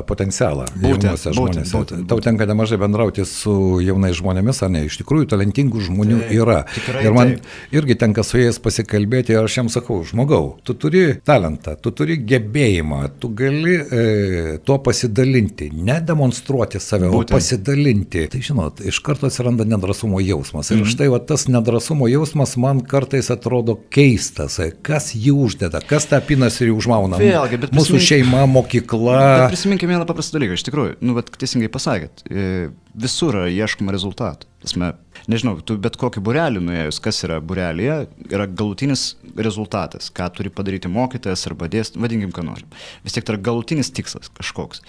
potencialą 0.09 0.67
būtent, 0.75 1.21
žmonėse. 1.35 1.73
būtent, 1.75 2.07
Tau 2.11 2.21
tenka 2.25 2.47
nemažai 2.51 2.79
bendrauti 2.83 3.25
su 3.29 3.55
jaunais 3.85 4.17
žmonėmis, 4.19 4.61
ar 4.67 4.73
ne? 4.75 4.85
Iš 4.89 4.99
tikrųjų, 5.03 5.29
talentingų 5.35 5.83
žmonių 5.89 6.19
Taip, 6.25 6.33
yra. 6.37 6.59
tikrai 6.75 7.05
ir 7.07 7.15
man 7.17 7.33
taip. 7.37 7.49
irgi 7.79 7.97
tenka 8.01 8.25
su 8.27 8.41
jais 8.41 8.59
pasikalbėti 8.63 9.35
ir 9.37 9.43
aš 9.47 9.59
jiems 9.61 9.77
sakau, 9.79 10.01
žmogau, 10.07 10.57
tu 10.67 10.75
turi 10.79 11.05
talentą, 11.27 11.77
tu 11.81 11.93
turi 11.97 12.19
gebėjimą, 12.27 13.01
tu 13.23 13.31
gali 13.37 13.77
e, 13.79 14.59
tuo 14.67 14.79
pasidalinti, 14.85 15.71
ne 15.75 16.01
demonstruoti 16.05 16.81
save, 16.83 17.11
Būtent. 17.13 17.35
o 17.35 17.39
pasidalinti. 17.39 18.27
Tai 18.33 18.41
žinot, 18.45 18.83
iš 18.91 18.99
karto 19.05 19.29
atsiranda 19.31 19.67
nedrasumo 19.69 20.21
jausmas. 20.25 20.73
Ir 20.75 20.85
štai 20.89 21.11
va, 21.13 21.21
tas 21.23 21.47
nedrasumo 21.51 22.09
jausmas 22.11 22.57
man 22.61 22.83
kartais 22.89 23.31
atrodo 23.35 23.77
keistas. 23.95 24.59
Kas 24.85 25.13
jį 25.15 25.35
uždeda, 25.45 25.81
kas 25.91 26.07
tą 26.11 26.21
pinasi 26.25 26.65
ir 26.67 26.73
užmauna. 26.75 27.19
Vėlgi, 27.21 27.59
bet 27.67 27.75
Mūsų 27.77 27.97
prisimink- 27.99 28.09
šeima, 28.09 28.45
mokykla. 28.51 29.19
Bet 29.25 29.53
prisiminkime 29.55 29.95
vieną 29.97 30.07
paprastą 30.09 30.39
dalyką, 30.39 30.59
iš 30.59 30.65
tikrųjų, 30.69 30.97
nu, 31.05 31.15
bet 31.19 31.31
teisingai 31.41 31.69
pasakėt, 31.73 32.25
e, 32.31 32.71
visur 32.95 33.45
ieškoma 33.51 33.95
rezultatų. 33.95 34.49
Tasme, 34.65 34.95
nežinau, 35.29 35.59
tu 35.61 35.75
bet 35.77 35.99
kokį 36.01 36.23
burelį 36.25 36.63
nuėjus, 36.65 36.97
kas 37.05 37.19
yra 37.27 37.37
burelėje, 37.45 38.07
yra 38.33 38.47
galutinis 38.49 39.19
rezultatas, 39.37 40.09
ką 40.15 40.31
turi 40.33 40.49
padaryti 40.49 40.89
mokytojas 40.89 41.43
arba 41.51 41.69
dėstytojas, 41.69 42.01
vadinkim, 42.01 42.31
ką 42.33 42.47
norim. 42.47 42.71
Vis 43.05 43.13
tiek 43.13 43.27
tai 43.27 43.35
yra 43.35 43.43
galutinis 43.45 43.93
tikslas 43.93 44.31
kažkoks. 44.33 44.81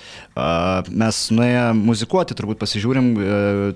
Mes 0.96 1.20
nuėję 1.36 1.66
muzikuoti, 1.82 2.38
turbūt 2.40 2.62
pasižiūrim 2.62 3.10
e, 3.12 3.28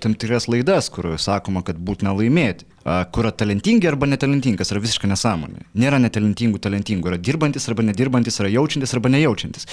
tam 0.06 0.16
tikras 0.16 0.48
laidas, 0.48 0.88
kur 0.94 1.10
sakoma, 1.20 1.66
kad 1.68 1.82
būtina 1.84 2.16
laimėti. 2.16 2.70
Kur 3.12 3.28
yra 3.28 3.34
talentingi 3.36 3.90
arba 3.90 4.08
netalentingas, 4.08 4.72
yra 4.72 4.80
visiškai 4.82 5.10
nesąmonė. 5.12 5.68
Nėra 5.78 6.00
netalentingų, 6.00 6.62
talentingų, 6.64 7.12
yra 7.12 7.20
dirbantis 7.20 7.68
arba 7.70 7.84
nedirbantis, 7.86 8.40
yra 8.40 8.54
jaučiantis 8.56 8.96
arba 8.96 9.12
nejaučiantis. 9.12 9.68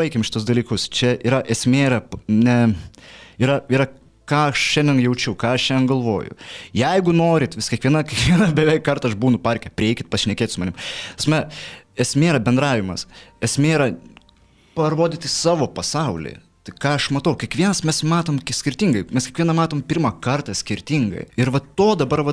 Baigim 0.00 0.24
šitos 0.26 0.48
dalykus. 0.48 0.88
Čia 0.96 1.12
yra 1.20 1.44
esmė, 1.52 1.84
yra, 1.90 2.00
ne, 2.32 2.56
yra, 3.42 3.60
yra 3.72 3.88
ką 4.26 4.42
aš 4.50 4.62
šiandien 4.74 5.02
jaučiu, 5.04 5.36
ką 5.38 5.54
aš 5.54 5.68
šiandien 5.70 5.90
galvoju. 5.90 6.36
Jeigu 6.76 7.14
norit, 7.16 7.56
vis 7.58 7.70
kiekvieną, 7.72 8.02
kiekvieną 8.10 8.50
beveik 8.56 8.84
kartą 8.86 9.10
aš 9.10 9.18
būnu 9.22 9.40
parke, 9.42 9.70
prieikit 9.70 10.10
pašnekėti 10.12 10.56
su 10.56 10.62
manim. 10.62 10.76
Esmė, 11.18 11.44
esmė 12.06 12.32
yra 12.34 12.42
bendravimas, 12.42 13.06
esmė 13.44 13.72
yra 13.78 13.92
parodyti 14.76 15.30
savo 15.32 15.68
pasaulį. 15.72 16.36
Tai 16.66 16.74
ką 16.82 16.92
aš 16.98 17.04
matau, 17.14 17.36
kiekvienas 17.38 17.84
mes 17.86 18.00
matom 18.02 18.40
ki- 18.42 18.54
skirtingai, 18.58 19.04
mes 19.14 19.28
kiekvieną 19.30 19.54
matom 19.54 19.84
pirmą 19.86 20.10
kartą 20.20 20.50
skirtingai. 20.58 21.28
Ir 21.38 21.52
va 21.54 21.60
to 21.62 21.92
dabar 21.94 22.24
va 22.26 22.32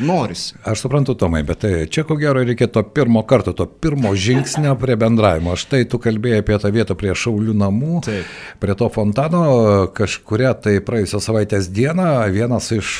norisi. 0.00 0.54
Aš 0.64 0.80
suprantu, 0.86 1.14
Tomai, 1.20 1.42
bet 1.46 1.60
tai 1.64 1.86
čia 1.92 2.04
ko 2.08 2.16
gero 2.16 2.40
reikia 2.44 2.68
to 2.72 2.82
pirmo 2.82 3.20
karto, 3.28 3.52
to 3.52 3.66
pirmo 3.66 4.14
žingsnio 4.16 4.72
prie 4.80 4.96
bendravimo. 4.96 5.52
Štai 5.56 5.84
tu 5.88 6.00
kalbėjai 6.00 6.40
apie 6.40 6.56
tą 6.62 6.70
vietą 6.72 6.96
prie 6.98 7.12
Šaulių 7.16 7.54
namų, 7.56 8.00
Taip. 8.06 8.32
prie 8.62 8.74
to 8.80 8.88
fontano, 8.92 9.42
kažkuria 9.96 10.54
tai 10.56 10.78
praėjusios 10.84 11.28
savaitės 11.28 11.68
dieną 11.72 12.08
vienas 12.32 12.70
iš 12.72 12.94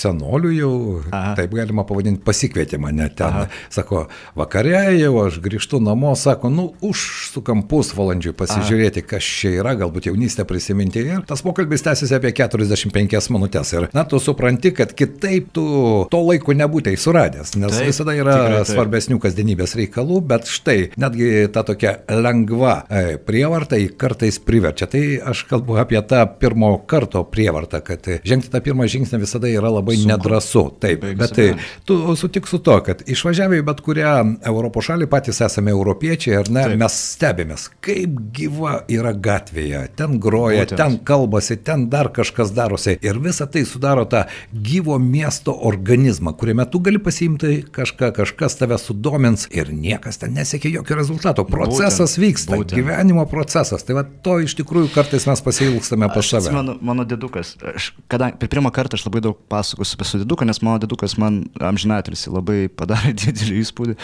senolių 0.00 0.54
jau, 0.56 0.72
Aha. 1.12 1.34
taip 1.38 1.52
galima 1.56 1.84
pavadinti, 1.88 2.22
pasikvietė 2.24 2.80
mane 2.80 3.08
ten. 3.12 3.44
Aha. 3.44 3.48
Sako, 3.72 4.06
vakare 4.36 4.96
jau 4.98 5.12
aš 5.26 5.40
grįžtu 5.44 5.80
namo, 5.84 6.14
sako, 6.16 6.48
nu, 6.52 6.70
užsukam 6.84 7.64
pusvalandžiui 7.68 8.32
pasižiūrėti, 8.40 9.04
kas 9.12 9.24
čia 9.24 9.54
yra, 9.60 9.73
galbūt 9.80 10.08
jaunystę 10.10 10.46
prisiminti. 10.48 11.02
Ir 11.04 11.24
tas 11.28 11.42
pokalbis 11.44 11.84
tęsiasi 11.84 12.16
apie 12.16 12.32
45 12.36 13.30
minutės. 13.34 13.72
Ir, 13.76 13.88
na, 13.96 14.04
tu 14.08 14.20
supranti, 14.22 14.72
kad 14.76 14.94
kitaip 14.96 15.50
tu 15.54 15.64
to 16.12 16.20
laiko 16.24 16.54
nebūtai 16.56 16.94
suradęs, 17.00 17.54
nes 17.60 17.74
Taip, 17.74 17.88
visada 17.90 18.14
yra 18.16 18.36
tikrai 18.38 18.62
svarbesnių 18.70 19.18
kasdienybės 19.22 19.76
reikalų, 19.78 20.20
bet 20.30 20.48
štai, 20.50 20.78
netgi 21.00 21.30
ta 21.54 21.64
tokia 21.66 21.96
lengva 22.08 22.76
e, 22.88 23.18
prievarta 23.22 23.78
į 23.80 23.90
kartais 24.00 24.40
priverčia. 24.42 24.88
Tai 24.90 25.02
aš 25.32 25.44
kalbu 25.50 25.78
apie 25.82 26.00
tą 26.08 26.24
pirmo 26.40 26.74
karto 26.90 27.24
prievartą, 27.28 27.82
kad 27.84 28.08
žengti 28.26 28.52
tą 28.52 28.62
pirmą 28.64 28.88
žingsnį 28.90 29.22
visada 29.24 29.50
yra 29.50 29.72
labai 29.72 29.98
Sunku. 29.98 30.10
nedrasu. 30.12 30.64
Taip, 30.82 31.04
jokios 31.04 31.20
bet 31.20 31.36
tai, 31.36 31.48
tu 31.88 31.98
sutik 32.18 32.48
su 32.50 32.60
to, 32.64 32.78
kad 32.86 33.02
išvažiavę 33.10 33.60
į 33.60 33.66
bet 33.66 33.82
kurią 33.84 34.14
Europos 34.48 34.88
šalį 34.88 35.08
patys 35.10 35.40
esame 35.44 35.74
europiečiai, 35.74 36.38
ar 36.42 36.50
ne, 36.52 36.64
Taip. 36.70 36.78
mes 36.80 36.98
stebimės, 37.14 37.68
kaip 37.84 38.18
gyva 38.36 38.76
yra 38.92 39.14
gatvė 39.14 39.63
salėje, 39.64 39.88
ten 39.96 40.18
groja, 40.20 40.64
Būtent. 40.64 40.76
ten 40.76 40.98
kalbasi, 41.04 41.56
ten 41.62 41.88
dar 41.90 42.08
kažkas 42.12 42.52
darosi. 42.54 42.98
Ir 43.02 43.18
visa 43.18 43.46
tai 43.46 43.64
sudaro 43.64 44.04
tą 44.04 44.24
gyvo 44.52 44.98
miesto 44.98 45.52
organizmą, 45.66 46.34
kuriame 46.36 46.66
tu 46.70 46.80
gali 46.80 46.98
pasiimti 46.98 47.64
kažką, 47.72 48.12
kažkas 48.16 48.56
tave 48.58 48.78
sudomins 48.78 49.48
ir 49.50 49.72
niekas 49.72 50.18
ten 50.18 50.34
nesiekia 50.34 50.70
jokio 50.80 50.96
rezultato. 50.96 51.44
Procesas 51.44 52.16
Būtent, 52.16 52.24
vyksta, 52.24 52.56
būtent. 52.56 52.76
gyvenimo 52.78 53.26
procesas. 53.30 53.82
Tai 53.84 53.94
va 54.00 54.04
to 54.04 54.38
iš 54.44 54.54
tikrųjų 54.60 54.92
kartais 54.94 55.26
mes 55.26 55.40
pasilgstame 55.40 56.08
pas 56.12 56.26
save. 56.26 56.52
mano 56.80 57.04
dedukas, 57.04 57.56
aš, 57.74 57.92
kadangi 58.08 58.38
per 58.38 58.48
pirmą 58.48 58.72
kartą 58.74 58.98
aš 58.98 59.06
labai 59.08 59.20
daug 59.24 59.38
pasakosiu 59.48 59.96
apie 59.96 60.04
savo 60.08 60.24
deduką, 60.24 60.46
nes 60.46 60.60
mano 60.62 60.78
dedukas 60.82 61.16
man 61.18 61.44
amžinatelis 61.60 62.26
labai 62.28 62.68
padarė 62.68 63.14
didelį 63.24 63.60
įspūdį 63.64 63.96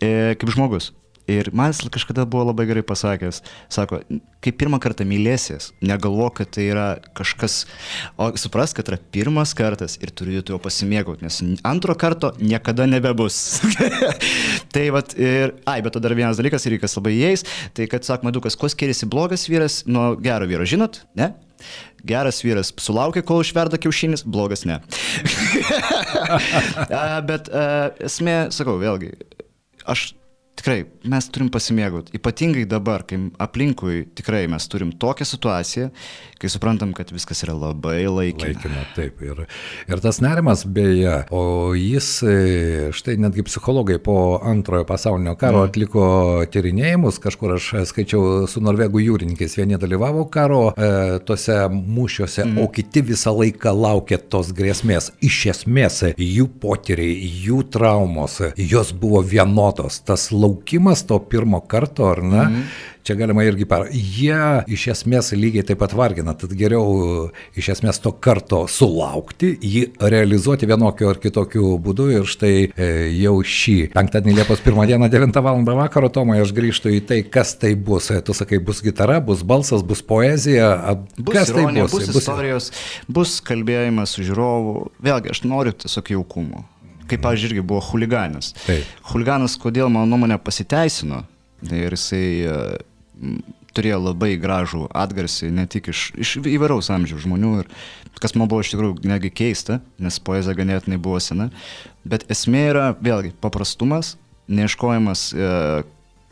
e, 0.00 0.34
kaip 0.40 0.50
žmogus. 0.50 0.92
Ir 1.28 1.50
man 1.52 1.70
jis 1.70 1.84
kažkada 1.92 2.24
buvo 2.28 2.46
labai 2.48 2.66
gerai 2.70 2.82
pasakęs, 2.86 3.40
sako, 3.70 4.00
kai 4.42 4.52
pirmą 4.56 4.80
kartą 4.82 5.04
mylėsies, 5.06 5.70
negalvok, 5.84 6.40
kad 6.40 6.52
tai 6.56 6.64
yra 6.72 6.86
kažkas, 7.16 7.64
o 8.18 8.30
supras, 8.40 8.72
kad 8.76 8.88
yra 8.90 8.98
pirmas 9.12 9.52
kartas 9.56 9.98
ir 10.00 10.12
turi 10.16 10.40
tuo 10.46 10.58
pasimėgauti, 10.62 11.26
nes 11.26 11.40
antro 11.66 11.94
karto 11.98 12.32
niekada 12.40 12.88
nebebus. 12.90 13.60
tai 14.74 14.88
vad 14.94 15.14
ir, 15.18 15.54
ai, 15.70 15.80
bet 15.84 15.94
to 15.94 16.02
dar 16.02 16.16
vienas 16.16 16.40
dalykas 16.40 16.66
ir 16.66 16.78
kas 16.82 16.96
labai 16.98 17.14
įeis, 17.18 17.44
tai 17.76 17.86
kad, 17.90 18.06
sak, 18.06 18.24
Madukas, 18.26 18.56
kuo 18.58 18.70
skiriasi 18.72 19.08
blogas 19.10 19.46
vyras 19.50 19.82
nuo 19.86 20.14
gero 20.20 20.48
vyro, 20.50 20.66
žinot, 20.68 21.04
ne? 21.20 21.32
Geras 22.08 22.40
vyras 22.40 22.70
sulaukia, 22.80 23.20
kol 23.26 23.42
išverda 23.44 23.76
kiaušinis, 23.80 24.24
blogas 24.24 24.64
ne. 24.68 24.80
A, 26.30 27.20
bet 27.26 27.50
a, 27.52 27.90
esmė, 28.06 28.36
sakau, 28.54 28.78
vėlgi, 28.80 29.12
aš 29.88 30.10
tikrai, 30.60 30.84
mes 31.08 31.28
turim 31.32 31.48
pasimėgauti. 31.52 32.14
Ypatingai 32.18 32.66
dabar, 32.68 33.04
kai 33.08 33.18
aplinkui 33.40 34.04
tikrai 34.16 34.44
mes 34.50 34.66
turim 34.70 34.92
tokią 35.00 35.26
situaciją, 35.28 35.88
kai 36.40 36.50
suprantam, 36.52 36.92
kad 36.96 37.12
viskas 37.12 37.42
yra 37.46 37.54
labai 37.56 38.04
laikina. 38.08 38.52
Laikina, 38.52 38.84
taip. 38.96 39.20
Ir, 39.24 39.42
ir 39.88 40.02
tas 40.04 40.20
nerimas, 40.24 40.64
beje, 40.68 41.16
o 41.34 41.72
jis, 41.76 42.10
e, 42.24 42.36
štai 42.96 43.16
netgi 43.20 43.44
psichologai 43.48 43.98
po 44.04 44.40
antrojo 44.46 44.86
pasaulinio 44.88 45.34
karo 45.40 45.62
mm. 45.62 45.70
atliko 45.70 46.04
tyrinėjimus, 46.52 47.20
kažkur 47.22 47.56
aš 47.56 47.70
skaičiau 47.90 48.46
su 48.50 48.62
norvegų 48.64 49.04
jūrininkais, 49.04 49.56
vieni 49.60 49.80
dalyvavo 49.80 50.26
karo 50.32 50.62
e, 50.72 51.20
tose 51.28 51.56
mūšiuose, 51.72 52.44
mm. 52.46 52.60
o 52.60 52.68
kiti 52.72 53.04
visą 53.12 53.34
laiką 53.36 53.74
laukė 53.76 54.20
tos 54.32 54.52
grėsmės. 54.56 55.12
Iš 55.24 55.40
esmės, 55.54 56.02
jų 56.20 56.48
potyriai, 56.60 57.16
jų 57.46 57.64
traumos, 57.72 58.40
jos 58.56 58.94
buvo 58.96 59.24
vienodos. 59.24 60.00
Tas 60.04 60.28
laukimas 60.32 60.49
to 61.08 61.18
pirmo 61.18 61.60
karto, 61.60 62.08
ar 62.10 62.22
ne? 62.22 62.44
Mm. 62.46 62.64
Čia 63.02 63.14
galima 63.16 63.42
irgi 63.48 63.64
par. 63.64 63.86
Jie 63.90 64.36
iš 64.68 64.82
esmės 64.92 65.32
lygiai 65.32 65.64
taip 65.64 65.78
pat 65.80 65.94
vargina, 65.96 66.34
tad 66.36 66.52
geriau 66.52 67.30
iš 67.56 67.70
esmės 67.74 67.98
to 68.04 68.12
karto 68.12 68.66
sulaukti, 68.68 69.54
jį 69.56 69.84
realizuoti 70.00 70.68
vienokiu 70.68 71.08
ar 71.08 71.20
kitokiu 71.22 71.78
būdu 71.80 72.10
ir 72.12 72.28
štai 72.28 72.52
e, 72.68 72.88
jau 73.22 73.38
šį 73.40 73.76
penktadienį 73.96 74.36
Liepos 74.36 74.60
1 74.60 74.86
dieną 74.92 75.08
9 75.12 75.40
val. 75.42 75.62
vakaro, 75.80 76.10
Tomai, 76.12 76.40
aš 76.44 76.52
grįžtu 76.56 76.92
į 76.92 77.00
tai, 77.08 77.22
kas 77.24 77.54
tai 77.58 77.72
bus. 77.74 78.10
E, 78.12 78.20
Tu 78.20 78.36
sakai, 78.36 78.60
bus 78.60 78.82
gitara, 78.84 79.16
bus 79.24 79.42
balsas, 79.42 79.82
bus 79.82 80.04
poezija, 80.04 80.68
a, 80.92 80.94
Bus 81.16 81.34
kas 81.34 81.50
ironija, 81.54 81.88
tai 81.88 81.96
bus? 81.96 82.10
bus 82.12 82.20
istorijos, 82.20 82.70
bus 83.08 83.38
kalbėjimas 83.40 84.12
su 84.14 84.28
žiūrovu. 84.28 84.90
Vėlgi, 85.02 85.32
aš 85.32 85.42
noriu 85.48 85.72
tiesiog 85.72 86.12
jaukumo. 86.18 86.66
Kaip, 87.10 87.24
pavyzdžiui, 87.24 87.50
irgi 87.52 87.66
buvo 87.66 87.82
huliganas. 87.90 88.52
Taip. 88.64 88.88
Huliganas, 89.10 89.56
kodėl 89.60 89.90
mano 89.92 90.06
nuomonė 90.12 90.38
pasiteisino 90.42 91.24
ir 91.68 91.92
jisai 91.92 92.26
e, 92.46 92.58
turėjo 93.76 94.00
labai 94.02 94.34
gražų 94.40 94.86
atgarsį, 94.96 95.50
ne 95.54 95.66
tik 95.70 95.90
iš, 95.92 96.10
iš 96.20 96.36
įvairaus 96.40 96.90
amžiaus 96.92 97.24
žmonių, 97.26 97.52
ir 97.62 98.20
kas 98.22 98.34
man 98.36 98.50
buvo 98.50 98.64
iš 98.64 98.72
tikrųjų 98.74 99.06
negi 99.08 99.30
keista, 99.32 99.80
nes 100.02 100.18
poezija 100.24 100.56
ganėtinai 100.58 101.00
buvo 101.02 101.20
sena, 101.22 101.50
bet 102.04 102.26
esmė 102.32 102.64
yra 102.72 102.86
vėlgi 102.98 103.34
paprastumas, 103.42 104.16
neieškojimas, 104.50 105.28
e, 105.34 105.52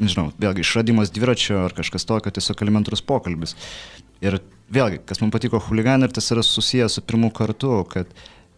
nežinau, 0.02 0.28
vėlgi 0.40 0.64
išradimas 0.64 1.12
dviračio 1.14 1.62
ar 1.66 1.76
kažkas 1.76 2.06
tokio, 2.08 2.32
tiesiog 2.34 2.64
elementarus 2.64 3.04
pokalbis. 3.06 3.54
Ir 4.24 4.40
vėlgi, 4.74 5.02
kas 5.06 5.22
man 5.22 5.30
patiko 5.34 5.60
huliganai, 5.62 6.08
ir 6.08 6.16
tas 6.16 6.32
yra 6.34 6.42
susijęs 6.42 6.98
su 6.98 7.04
pirmu 7.06 7.30
kartu, 7.34 7.84
kad 7.90 8.10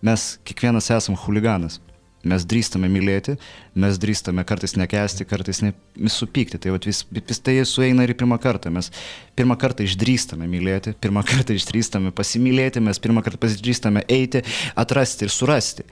mes 0.05 0.33
kiekvienas 0.49 0.89
esam 0.97 1.19
huliganas. 1.21 1.81
Mes 2.21 2.45
drįstame 2.45 2.89
mylėti, 2.93 3.39
mes 3.81 3.97
drįstame 4.01 4.43
kartais 4.45 4.75
nekesti, 4.77 5.25
kartais 5.25 5.63
ne, 5.65 5.71
supykti. 6.13 6.59
Tai 6.61 6.75
vat 6.75 6.85
vis, 6.85 7.01
vis 7.09 7.41
tai 7.41 7.55
sueina 7.65 8.05
ir 8.05 8.13
pirmą 8.19 8.37
kartą. 8.43 8.69
Mes 8.75 8.91
pirmą 9.39 9.57
kartą 9.61 9.87
išdrįstame 9.87 10.49
mylėti, 10.51 10.93
pirmą 11.01 11.23
kartą 11.25 11.57
išdrįstame 11.57 12.13
pasimylėti, 12.13 12.83
mes 12.85 13.01
pirmą 13.01 13.25
kartą 13.25 13.49
išdrįstame 13.49 14.05
eiti, 14.13 14.45
atrasti 14.77 15.25
ir 15.25 15.33
surasti. 15.33 15.87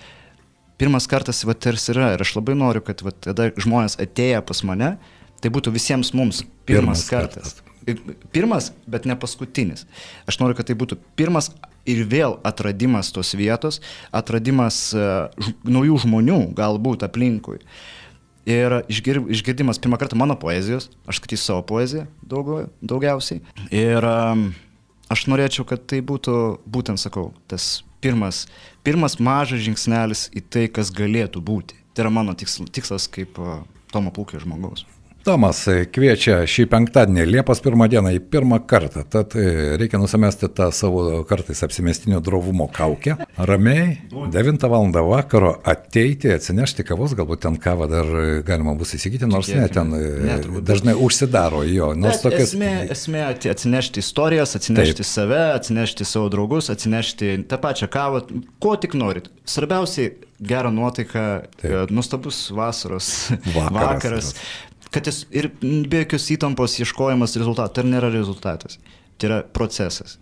Pirmas 0.79 1.09
kartas 1.11 1.41
va 1.49 1.57
tarsi 1.59 1.95
yra 1.95 2.13
ir 2.15 2.23
aš 2.23 2.37
labai 2.37 2.55
noriu, 2.59 2.85
kad 2.85 3.01
va, 3.03 3.11
tada 3.11 3.49
žmonės 3.59 3.97
atėję 3.99 4.45
pas 4.47 4.61
mane, 4.69 4.93
tai 5.43 5.51
būtų 5.55 5.73
visiems 5.75 6.13
mums 6.15 6.45
pirmas, 6.69 6.69
Pirmas 6.69 7.09
pirmas 7.09 7.09
kartas. 7.09 7.57
kartas. 7.57 7.65
Pirmas, 8.37 8.69
bet 8.87 9.09
ne 9.09 9.17
paskutinis. 9.17 9.87
Aš 10.29 10.39
noriu, 10.43 10.55
kad 10.59 10.69
tai 10.69 10.77
būtų 10.77 10.99
pirmas 11.17 11.49
ir 11.89 12.05
vėl 12.09 12.39
atradimas 12.47 13.13
tos 13.15 13.35
vietos, 13.39 13.81
atradimas 14.15 14.81
uh, 14.97 15.29
naujų 15.65 16.03
žmonių 16.05 16.41
galbūt 16.59 17.07
aplinkui. 17.07 17.61
Ir 18.49 18.79
išgir, 18.89 19.21
išgirdimas 19.29 19.81
pirmą 19.83 19.99
kartą 20.01 20.17
mano 20.17 20.39
poezijos, 20.41 20.89
aš 21.05 21.21
skaitysiu 21.21 21.45
savo 21.51 21.65
poeziją 21.69 22.07
daug, 22.25 22.71
daugiausiai. 22.81 23.43
Ir 23.69 24.05
um, 24.09 24.47
aš 25.13 25.27
norėčiau, 25.29 25.67
kad 25.69 25.85
tai 25.91 26.01
būtų, 26.01 26.37
būtent 26.65 27.03
sakau, 27.03 27.29
tas 27.51 27.83
pirmas, 28.01 28.47
pirmas 28.87 29.19
mažas 29.21 29.61
žingsnelis 29.67 30.29
į 30.33 30.45
tai, 30.49 30.65
kas 30.73 30.95
galėtų 30.95 31.45
būti. 31.45 31.77
Tai 31.93 32.07
yra 32.07 32.15
mano 32.15 32.33
tikslas, 32.39 32.73
tikslas 32.73 33.09
kaip 33.13 33.37
uh, 33.43 33.61
Tomo 33.93 34.15
Plūkio 34.15 34.41
žmogaus. 34.41 34.87
Tomas 35.27 35.61
e, 35.69 35.83
kviečia 35.93 36.41
šį 36.49 36.67
penktadienį, 36.73 37.25
Liepos 37.29 37.61
pirmą 37.65 37.89
dieną 37.91 38.13
į 38.17 38.21
pirmą 38.33 38.61
kartą, 38.71 39.03
tad 39.11 39.35
e, 39.39 39.77
reikia 39.81 40.01
nusimesti 40.01 40.49
tą 40.55 40.71
savo 40.75 41.23
kartais 41.29 41.63
apsimestinio 41.67 42.21
drovumo 42.25 42.69
kaukę, 42.73 43.17
ramiai, 43.37 43.99
9 44.13 44.69
val. 44.71 44.89
vakaro 45.09 45.53
ateiti, 45.69 46.31
atsinešti 46.33 46.87
kavos, 46.87 47.17
galbūt 47.19 47.43
ten 47.45 47.59
kavą 47.61 47.89
dar 47.91 48.09
e, 48.09 48.27
galima 48.47 48.77
bus 48.79 48.95
įsigyti, 48.97 49.29
nors 49.29 49.51
ne, 49.53 49.67
ten 49.73 49.89
Ne, 49.99 50.39
dažnai 50.65 50.95
užsidaro 50.95 51.63
jo, 51.67 51.91
nors 51.99 52.23
tokias... 52.23 52.53
esmė, 52.53 52.73
esmė 52.93 53.25
atsinešti 53.33 54.03
istorijas, 54.03 54.55
atsinešti 54.59 55.03
Taip. 55.03 55.11
Save, 55.11 55.43
atsinešti 55.57 56.07
savo 56.09 56.31
draugus, 56.33 56.71
atsinešti 56.73 57.35
tą 57.51 57.61
pačią 57.63 57.89
kavą, 57.93 58.23
ko 58.63 58.75
tik 58.81 58.97
norit. 58.99 59.31
Svarbiausiai 59.49 60.13
gera 60.41 60.71
nuotaika, 60.71 61.43
Taip. 61.61 61.91
nuostabus 61.91 62.51
vasaros 62.55 63.31
Vakaras. 63.55 63.73
vakaras. 63.73 64.35
Kad 64.95 65.09
jis 65.11 65.25
ir 65.35 65.51
be 65.61 66.03
jokios 66.03 66.29
įtampos 66.33 66.79
ieškojimas 66.81 67.37
rezultatų, 67.37 67.75
tai 67.77 67.85
nėra 67.89 68.09
rezultatas, 68.13 68.79
tai 69.21 69.29
yra 69.31 69.41
procesas. 69.45 70.17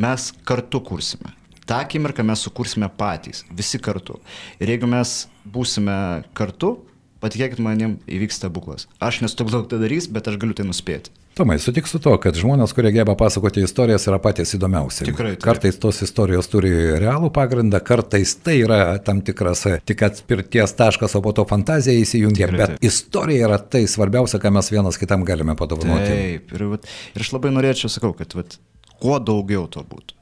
Mes 0.00 0.30
kartu 0.48 0.82
kursime. 0.84 1.32
Ta 1.68 1.82
akimirka 1.84 2.24
mes 2.26 2.42
sukursime 2.42 2.88
patys, 2.98 3.44
visi 3.54 3.78
kartu. 3.78 4.18
Ir 4.58 4.72
jeigu 4.72 4.88
mes 4.90 5.12
būsime 5.46 5.94
kartu, 6.34 6.74
patikėkit 7.22 7.60
manim, 7.62 7.98
įvyks 8.10 8.40
stebuklas. 8.40 8.88
Aš 8.98 9.20
nesu 9.24 9.38
taip 9.38 9.52
daug 9.52 9.68
tai 9.70 9.78
darys, 9.82 10.08
bet 10.10 10.28
aš 10.28 10.40
galiu 10.40 10.56
tai 10.56 10.66
nuspėti. 10.68 11.12
Tomai, 11.40 11.58
sutik 11.58 11.86
su 11.88 11.96
to, 12.04 12.12
kad 12.20 12.36
žmonės, 12.36 12.74
kurie 12.76 12.90
geba 12.92 13.14
pasakoti 13.16 13.62
istorijas, 13.64 14.04
yra 14.10 14.18
patys 14.20 14.50
įdomiausi. 14.58 15.06
Tikrai 15.08 15.30
taip. 15.32 15.44
Kartais 15.46 15.78
tos 15.80 16.02
istorijos 16.04 16.50
turi 16.52 16.68
realų 17.00 17.30
pagrindą, 17.32 17.78
kartais 17.80 18.34
tai 18.44 18.58
yra 18.66 18.80
tam 19.06 19.22
tikras 19.24 19.62
e, 19.70 19.78
tik 19.88 20.04
atspirties 20.04 20.74
taškas, 20.76 21.14
o 21.16 21.22
po 21.24 21.32
to 21.38 21.46
fantazija 21.48 21.96
įsijungia. 22.02 22.50
Tikrai 22.50 22.60
Bet 22.60 22.74
taip. 22.74 22.84
istorija 22.90 23.46
yra 23.48 23.56
tai 23.72 23.86
svarbiausia, 23.88 24.36
ką 24.42 24.52
mes 24.58 24.68
vienas 24.68 25.00
kitam 25.00 25.24
galime 25.24 25.54
padovanoti. 25.56 26.10
Taip, 26.10 26.52
ir, 26.58 26.66
vat, 26.74 26.84
ir 27.16 27.24
aš 27.24 27.32
labai 27.38 27.54
norėčiau, 27.56 27.88
sakau, 27.96 28.12
kad 28.20 28.36
vat, 28.36 28.58
kuo 29.00 29.16
daugiau 29.16 29.64
to 29.72 29.86
būtų. 29.94 30.20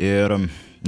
Ir 0.00 0.38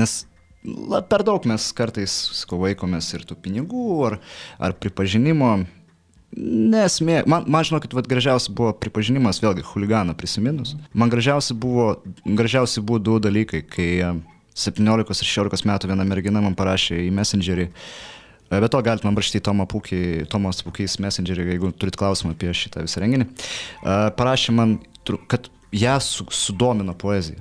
nes 0.01 0.19
la, 0.65 1.03
per 1.05 1.29
daug 1.29 1.45
mes 1.53 1.69
kartais, 1.77 2.17
sakau, 2.41 2.63
vaikomės 2.65 3.13
ir 3.13 3.29
tų 3.29 3.37
pinigų, 3.45 3.91
ar, 4.09 4.23
ar 4.57 4.81
pripažinimo. 4.81 5.59
Nesmė, 6.37 7.21
man, 7.31 7.47
man 7.49 7.65
žinokit, 7.65 7.95
vat, 7.97 8.09
gražiausia 8.11 8.53
buvo 8.57 8.73
pripažinimas, 8.77 9.39
vėlgi, 9.41 9.63
huliganą 9.71 10.13
prisiminus. 10.19 10.75
Man 10.93 11.13
gražiausia 11.13 11.55
buvo, 11.57 12.03
gražiausi 12.27 12.83
buvo 12.85 12.99
du 13.01 13.17
dalykai, 13.23 13.63
kai 13.71 13.89
e, 14.03 14.11
17 14.59 15.23
ir 15.23 15.31
16 15.31 15.69
metų 15.71 15.93
viena 15.93 16.05
mergina 16.09 16.43
man 16.45 16.59
parašė 16.59 16.99
į 17.07 17.09
Messengerį. 17.15 17.69
E, 17.71 18.61
Be 18.61 18.69
to 18.69 18.83
galite 18.85 19.07
man 19.07 19.17
rašyti 19.17 19.41
Tomą 19.47 19.69
Pūkį, 19.71 20.03
Tomas 20.33 20.61
Pūkys 20.67 20.99
Messengerį, 21.07 21.49
jeigu 21.55 21.73
turit 21.79 21.97
klausimą 21.97 22.35
apie 22.35 22.53
šitą 22.53 22.85
visą 22.85 23.05
renginį. 23.07 23.31
E, 23.31 23.99
Parašė 24.19 24.59
man, 24.59 24.79
kad 25.31 25.49
ją 25.73 25.97
su, 26.05 26.27
sudomino 26.35 26.93
poezija. 26.99 27.41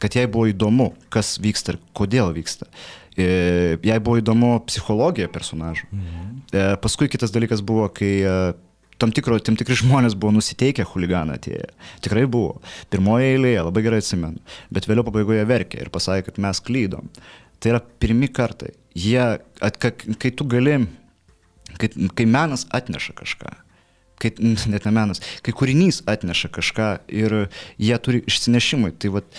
Kad 0.00 0.16
jai 0.16 0.24
buvo 0.30 0.48
įdomu, 0.50 0.92
kas 1.12 1.36
vyksta 1.42 1.74
ir 1.74 1.82
kodėl 1.96 2.32
vyksta. 2.36 2.70
E, 2.70 3.03
Jai 3.16 3.98
buvo 4.02 4.18
įdomu 4.18 4.56
psichologija 4.66 5.28
personažų. 5.30 5.86
Mhm. 5.92 6.30
Paskui 6.82 7.08
kitas 7.10 7.30
dalykas 7.34 7.62
buvo, 7.66 7.86
kai 7.94 8.12
e, 8.26 8.34
tam, 8.98 9.12
tikro, 9.14 9.38
tam 9.42 9.58
tikri 9.58 9.76
žmonės 9.78 10.16
buvo 10.18 10.34
nusiteikę 10.34 10.86
huliganą 10.90 11.38
atėję. 11.38 11.68
Tikrai 12.04 12.24
buvo. 12.30 12.60
Pirmoje 12.90 13.34
eilėje, 13.34 13.64
labai 13.68 13.84
gerai 13.86 14.00
atsimenu. 14.02 14.42
Bet 14.74 14.88
vėliau 14.90 15.06
pabaigoje 15.06 15.46
verkė 15.50 15.82
ir 15.84 15.90
pasakė, 15.94 16.28
kad 16.28 16.40
mes 16.42 16.62
klydom. 16.64 17.10
Tai 17.62 17.74
yra 17.74 17.82
pirmi 18.02 18.28
kartai. 18.30 18.72
Jie, 18.98 19.22
at, 19.62 19.78
kai 19.82 20.30
tu 20.34 20.46
gali, 20.50 20.80
kai, 21.78 21.90
kai 21.90 22.26
menas 22.30 22.66
atneša 22.74 23.14
kažką, 23.18 23.52
kai, 24.22 24.32
net 24.72 24.86
ne 24.86 24.94
menas, 24.94 25.22
kai 25.46 25.54
kūrinys 25.56 26.02
atneša 26.10 26.50
kažką 26.54 26.88
ir 27.14 27.44
jie 27.78 28.00
turi 28.02 28.24
išsinešimui. 28.30 28.94
Tai 28.98 29.14
vat, 29.20 29.30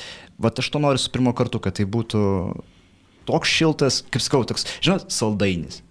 vat 0.42 0.64
aš 0.64 0.72
to 0.72 0.84
noriu 0.84 1.02
su 1.02 1.12
pirmo 1.12 1.36
kartu, 1.36 1.64
kad 1.64 1.80
tai 1.80 1.88
būtų 1.88 2.24
toks 3.28 3.52
šiltas, 3.52 4.04
kaip 4.14 4.24
skau, 4.24 4.44
toks, 4.48 4.68
žinot, 4.86 5.10
saldainis 5.14 5.82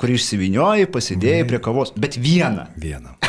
kurį 0.00 0.16
išsivinioji, 0.16 0.88
pasidėjai 0.92 1.44
prie 1.48 1.60
kavos, 1.62 1.92
bet 2.00 2.16
vieną. 2.20 2.66
Vieną. 2.80 3.12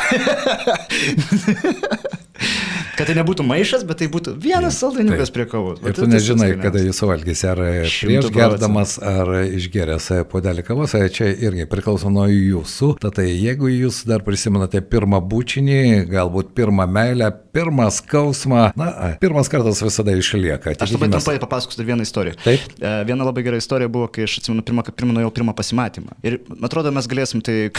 Kad 2.98 3.06
tai 3.06 3.14
nebūtų 3.14 3.44
maišas, 3.46 3.84
bet 3.86 4.00
tai 4.02 4.08
būtų 4.10 4.34
vienas 4.42 4.78
saldainiukas 4.82 5.30
prie 5.34 5.44
kavos. 5.46 5.78
Ir 5.86 5.94
tu 5.94 6.06
nežinai, 6.10 6.50
kada 6.58 6.80
jis 6.82 6.98
valgys, 7.04 7.44
ar 7.46 7.60
prieš 7.86 8.30
gerdamas, 8.34 8.96
ar 8.98 9.30
išgeręs 9.46 10.08
podelį 10.32 10.64
kavos, 10.66 10.96
čia 11.14 11.28
irgi 11.30 11.68
priklauso 11.70 12.10
nuo 12.10 12.26
jūsų. 12.26 12.96
Tad 13.04 13.20
jeigu 13.22 13.70
jūs 13.70 14.00
dar 14.08 14.24
prisimenate 14.26 14.82
pirmą 14.82 15.20
bučinį, 15.30 15.78
galbūt 16.10 16.50
pirmą 16.58 16.88
meilę, 16.90 17.30
pirmą 17.54 17.86
skausmą, 17.94 18.64
na, 18.78 18.88
pirmas 19.22 19.50
kartas 19.52 19.82
visada 19.84 20.16
išlieka. 20.18 20.74
Aš 20.74 20.96
labai 20.96 21.10
trumpai 21.14 21.36
papasakosiu 21.42 21.82
dar 21.82 21.90
vieną 21.92 22.06
istoriją. 22.06 22.38
Taip. 22.42 22.66
Viena 22.82 23.28
labai 23.28 23.46
gera 23.46 23.62
istorija 23.62 23.90
buvo, 23.92 24.10
kai 24.10 24.26
aš 24.26 24.40
atsimenu 24.42 24.66
pirmą, 24.66 24.86
pirmą 24.90 25.16
nuėjau 25.20 25.32
pirmą 25.38 25.54
pasimatymą. 25.58 26.18
Ir 26.26 26.40
atrodo, 26.66 26.90
mes 26.94 27.06
galėsim 27.10 27.46
tai... 27.46 27.70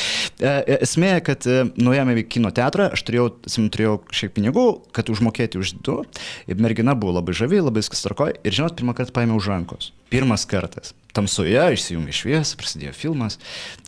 Esmė, 0.80 1.16
kad 1.24 1.44
nuėjome 1.80 2.16
į 2.22 2.26
kino 2.32 2.52
teatrą, 2.54 2.90
aš 2.94 3.04
turėjau, 3.08 3.26
atsimenu, 3.44 3.72
turėjau 3.74 3.96
šiek 4.20 4.32
pinigų 4.36 4.49
pinigų, 4.50 4.82
kad 4.92 5.10
užmokėti 5.10 5.58
už 5.58 5.80
du. 5.82 6.02
Ir 6.46 6.56
mergina 6.58 6.94
buvo 6.94 7.20
labai 7.20 7.34
žavi, 7.34 7.60
labai 7.60 7.82
viskas 7.82 8.02
tarkoja. 8.02 8.34
Ir 8.44 8.52
žinot, 8.52 8.76
pirmą 8.76 8.94
kartą 8.94 9.12
paėmiau 9.14 9.38
už 9.38 9.48
rankos. 9.48 9.92
Pirmas 10.10 10.46
kartas. 10.46 10.94
Tamsoje 11.14 11.60
išsijungė 11.74 12.12
šviesą, 12.14 12.56
prasidėjo 12.58 12.94
filmas, 12.94 13.38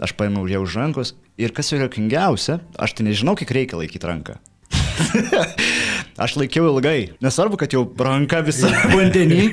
aš 0.01 0.15
paėmiau 0.19 0.47
ją 0.51 0.63
už 0.63 0.77
rankos. 0.79 1.15
Ir 1.39 1.53
kas 1.55 1.73
yra 1.73 1.89
kingiausia, 1.91 2.61
aš 2.79 2.95
tai 2.95 3.07
nežinau, 3.07 3.35
kiek 3.39 3.51
reikia 3.51 3.79
laikyti 3.79 4.07
ranką. 4.07 4.39
aš 6.21 6.37
laikiau 6.41 6.69
ilgai. 6.71 7.13
Nesvarbu, 7.25 7.59
kad 7.61 7.73
jau 7.75 7.85
ranka 7.99 8.43
visa 8.45 8.71
vandenį. 8.93 9.53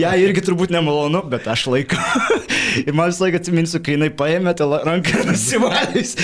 ja 0.00 0.14
irgi 0.20 0.44
turbūt 0.48 0.72
nemalonu, 0.74 1.24
bet 1.30 1.48
aš 1.50 1.66
laikau. 1.72 2.00
Ir 2.86 2.96
man 2.96 3.12
visą 3.12 3.26
laiką 3.26 3.38
atsiminsiu, 3.42 3.82
kai 3.84 3.94
jinai 3.96 4.10
paėmė 4.14 4.54
tą 4.58 4.66
ranką 4.86 5.24
nusivalys. 5.28 6.16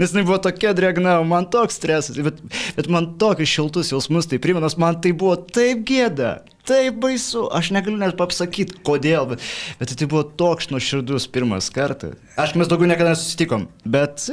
Nes 0.00 0.10
jinai 0.10 0.24
buvo 0.24 0.40
tokia 0.48 0.74
drėgna, 0.76 1.20
man 1.28 1.50
toks 1.52 1.78
stresas. 1.78 2.18
Bet, 2.24 2.40
bet 2.78 2.90
man 2.90 3.12
tokius 3.20 3.52
šiltus 3.52 3.92
jausmus 3.94 4.30
tai 4.30 4.40
priminas, 4.42 4.78
man 4.80 4.98
tai 5.04 5.14
buvo 5.16 5.36
taip 5.38 5.84
gėda 5.88 6.38
taip 6.68 7.00
baisu, 7.02 7.46
aš 7.52 7.70
negaliu 7.76 7.98
net 8.00 8.16
papasakyti, 8.18 8.80
kodėl, 8.86 9.28
bet, 9.34 9.44
bet 9.80 9.94
tai 9.98 10.08
buvo 10.10 10.24
toks 10.24 10.70
nuoširdus 10.72 11.28
pirmas 11.32 11.70
kartas. 11.74 12.16
Aš 12.40 12.56
mes 12.58 12.66
daugiau 12.70 12.88
niekada 12.90 13.12
nesusitikom, 13.12 13.68
bet... 13.86 14.24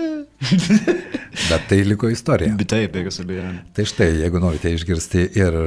bet 1.51 1.67
tai 1.69 1.81
liko 1.85 2.09
istorija. 2.09 2.55
Bet 2.57 2.71
taip, 2.71 2.93
be 2.95 3.03
jokios 3.03 3.21
abejonės. 3.21 3.67
Tai 3.77 3.85
štai, 3.91 4.07
jeigu 4.23 4.41
norite 4.41 4.71
išgirsti 4.73 5.25
ir 5.37 5.57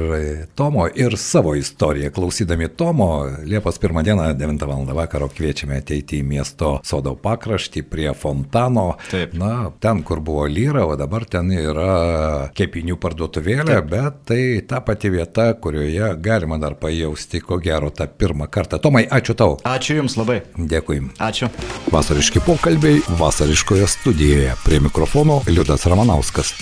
Tomo, 0.59 0.87
ir 0.91 1.15
savo 1.21 1.53
istoriją, 1.55 2.11
klausydami 2.15 2.67
Tomo, 2.75 3.09
Liepos 3.47 3.79
1 3.79 4.03
dieną, 4.03 4.27
9 4.35 4.67
val. 4.67 4.83
vakaro 4.95 5.29
kviečiame 5.31 5.79
ateiti 5.79 6.19
į 6.19 6.27
miesto 6.27 6.73
sodo 6.83 7.15
pakraštį 7.19 7.85
prie 7.87 8.09
fontano. 8.19 8.97
Taip. 9.07 9.33
Na, 9.39 9.69
ten, 9.79 10.03
kur 10.03 10.19
buvo 10.19 10.43
lyra, 10.51 10.83
o 10.85 10.99
dabar 10.99 11.23
ten 11.29 11.53
yra 11.55 12.51
kepinių 12.55 12.99
parduotuvėlė, 12.99 13.79
taip. 13.79 13.89
bet 13.91 14.19
tai 14.27 14.41
ta 14.67 14.81
pati 14.83 15.13
vieta, 15.13 15.47
kurioje 15.61 16.11
galima 16.19 16.54
galima 16.55 16.59
dar 16.59 16.75
pajausti, 16.75 17.41
ko 17.41 17.59
gero, 17.59 17.89
tą 17.91 18.07
pirmą 18.07 18.47
kartą. 18.49 18.79
Tomai, 18.79 19.05
ačiū 19.07 19.35
tau. 19.35 19.57
Ačiū 19.63 19.97
Jums 19.99 20.17
labai. 20.17 20.41
Dėkui. 20.57 21.11
Ačiū. 21.19 21.49
Vasariški 21.91 22.39
pokalbiai 22.45 23.01
vasariškoje 23.19 23.87
studijoje. 23.87 24.55
Prie 24.63 24.79
mikrofono 24.79 25.41
Liudas 25.47 25.85
Ramanauskas. 25.85 26.53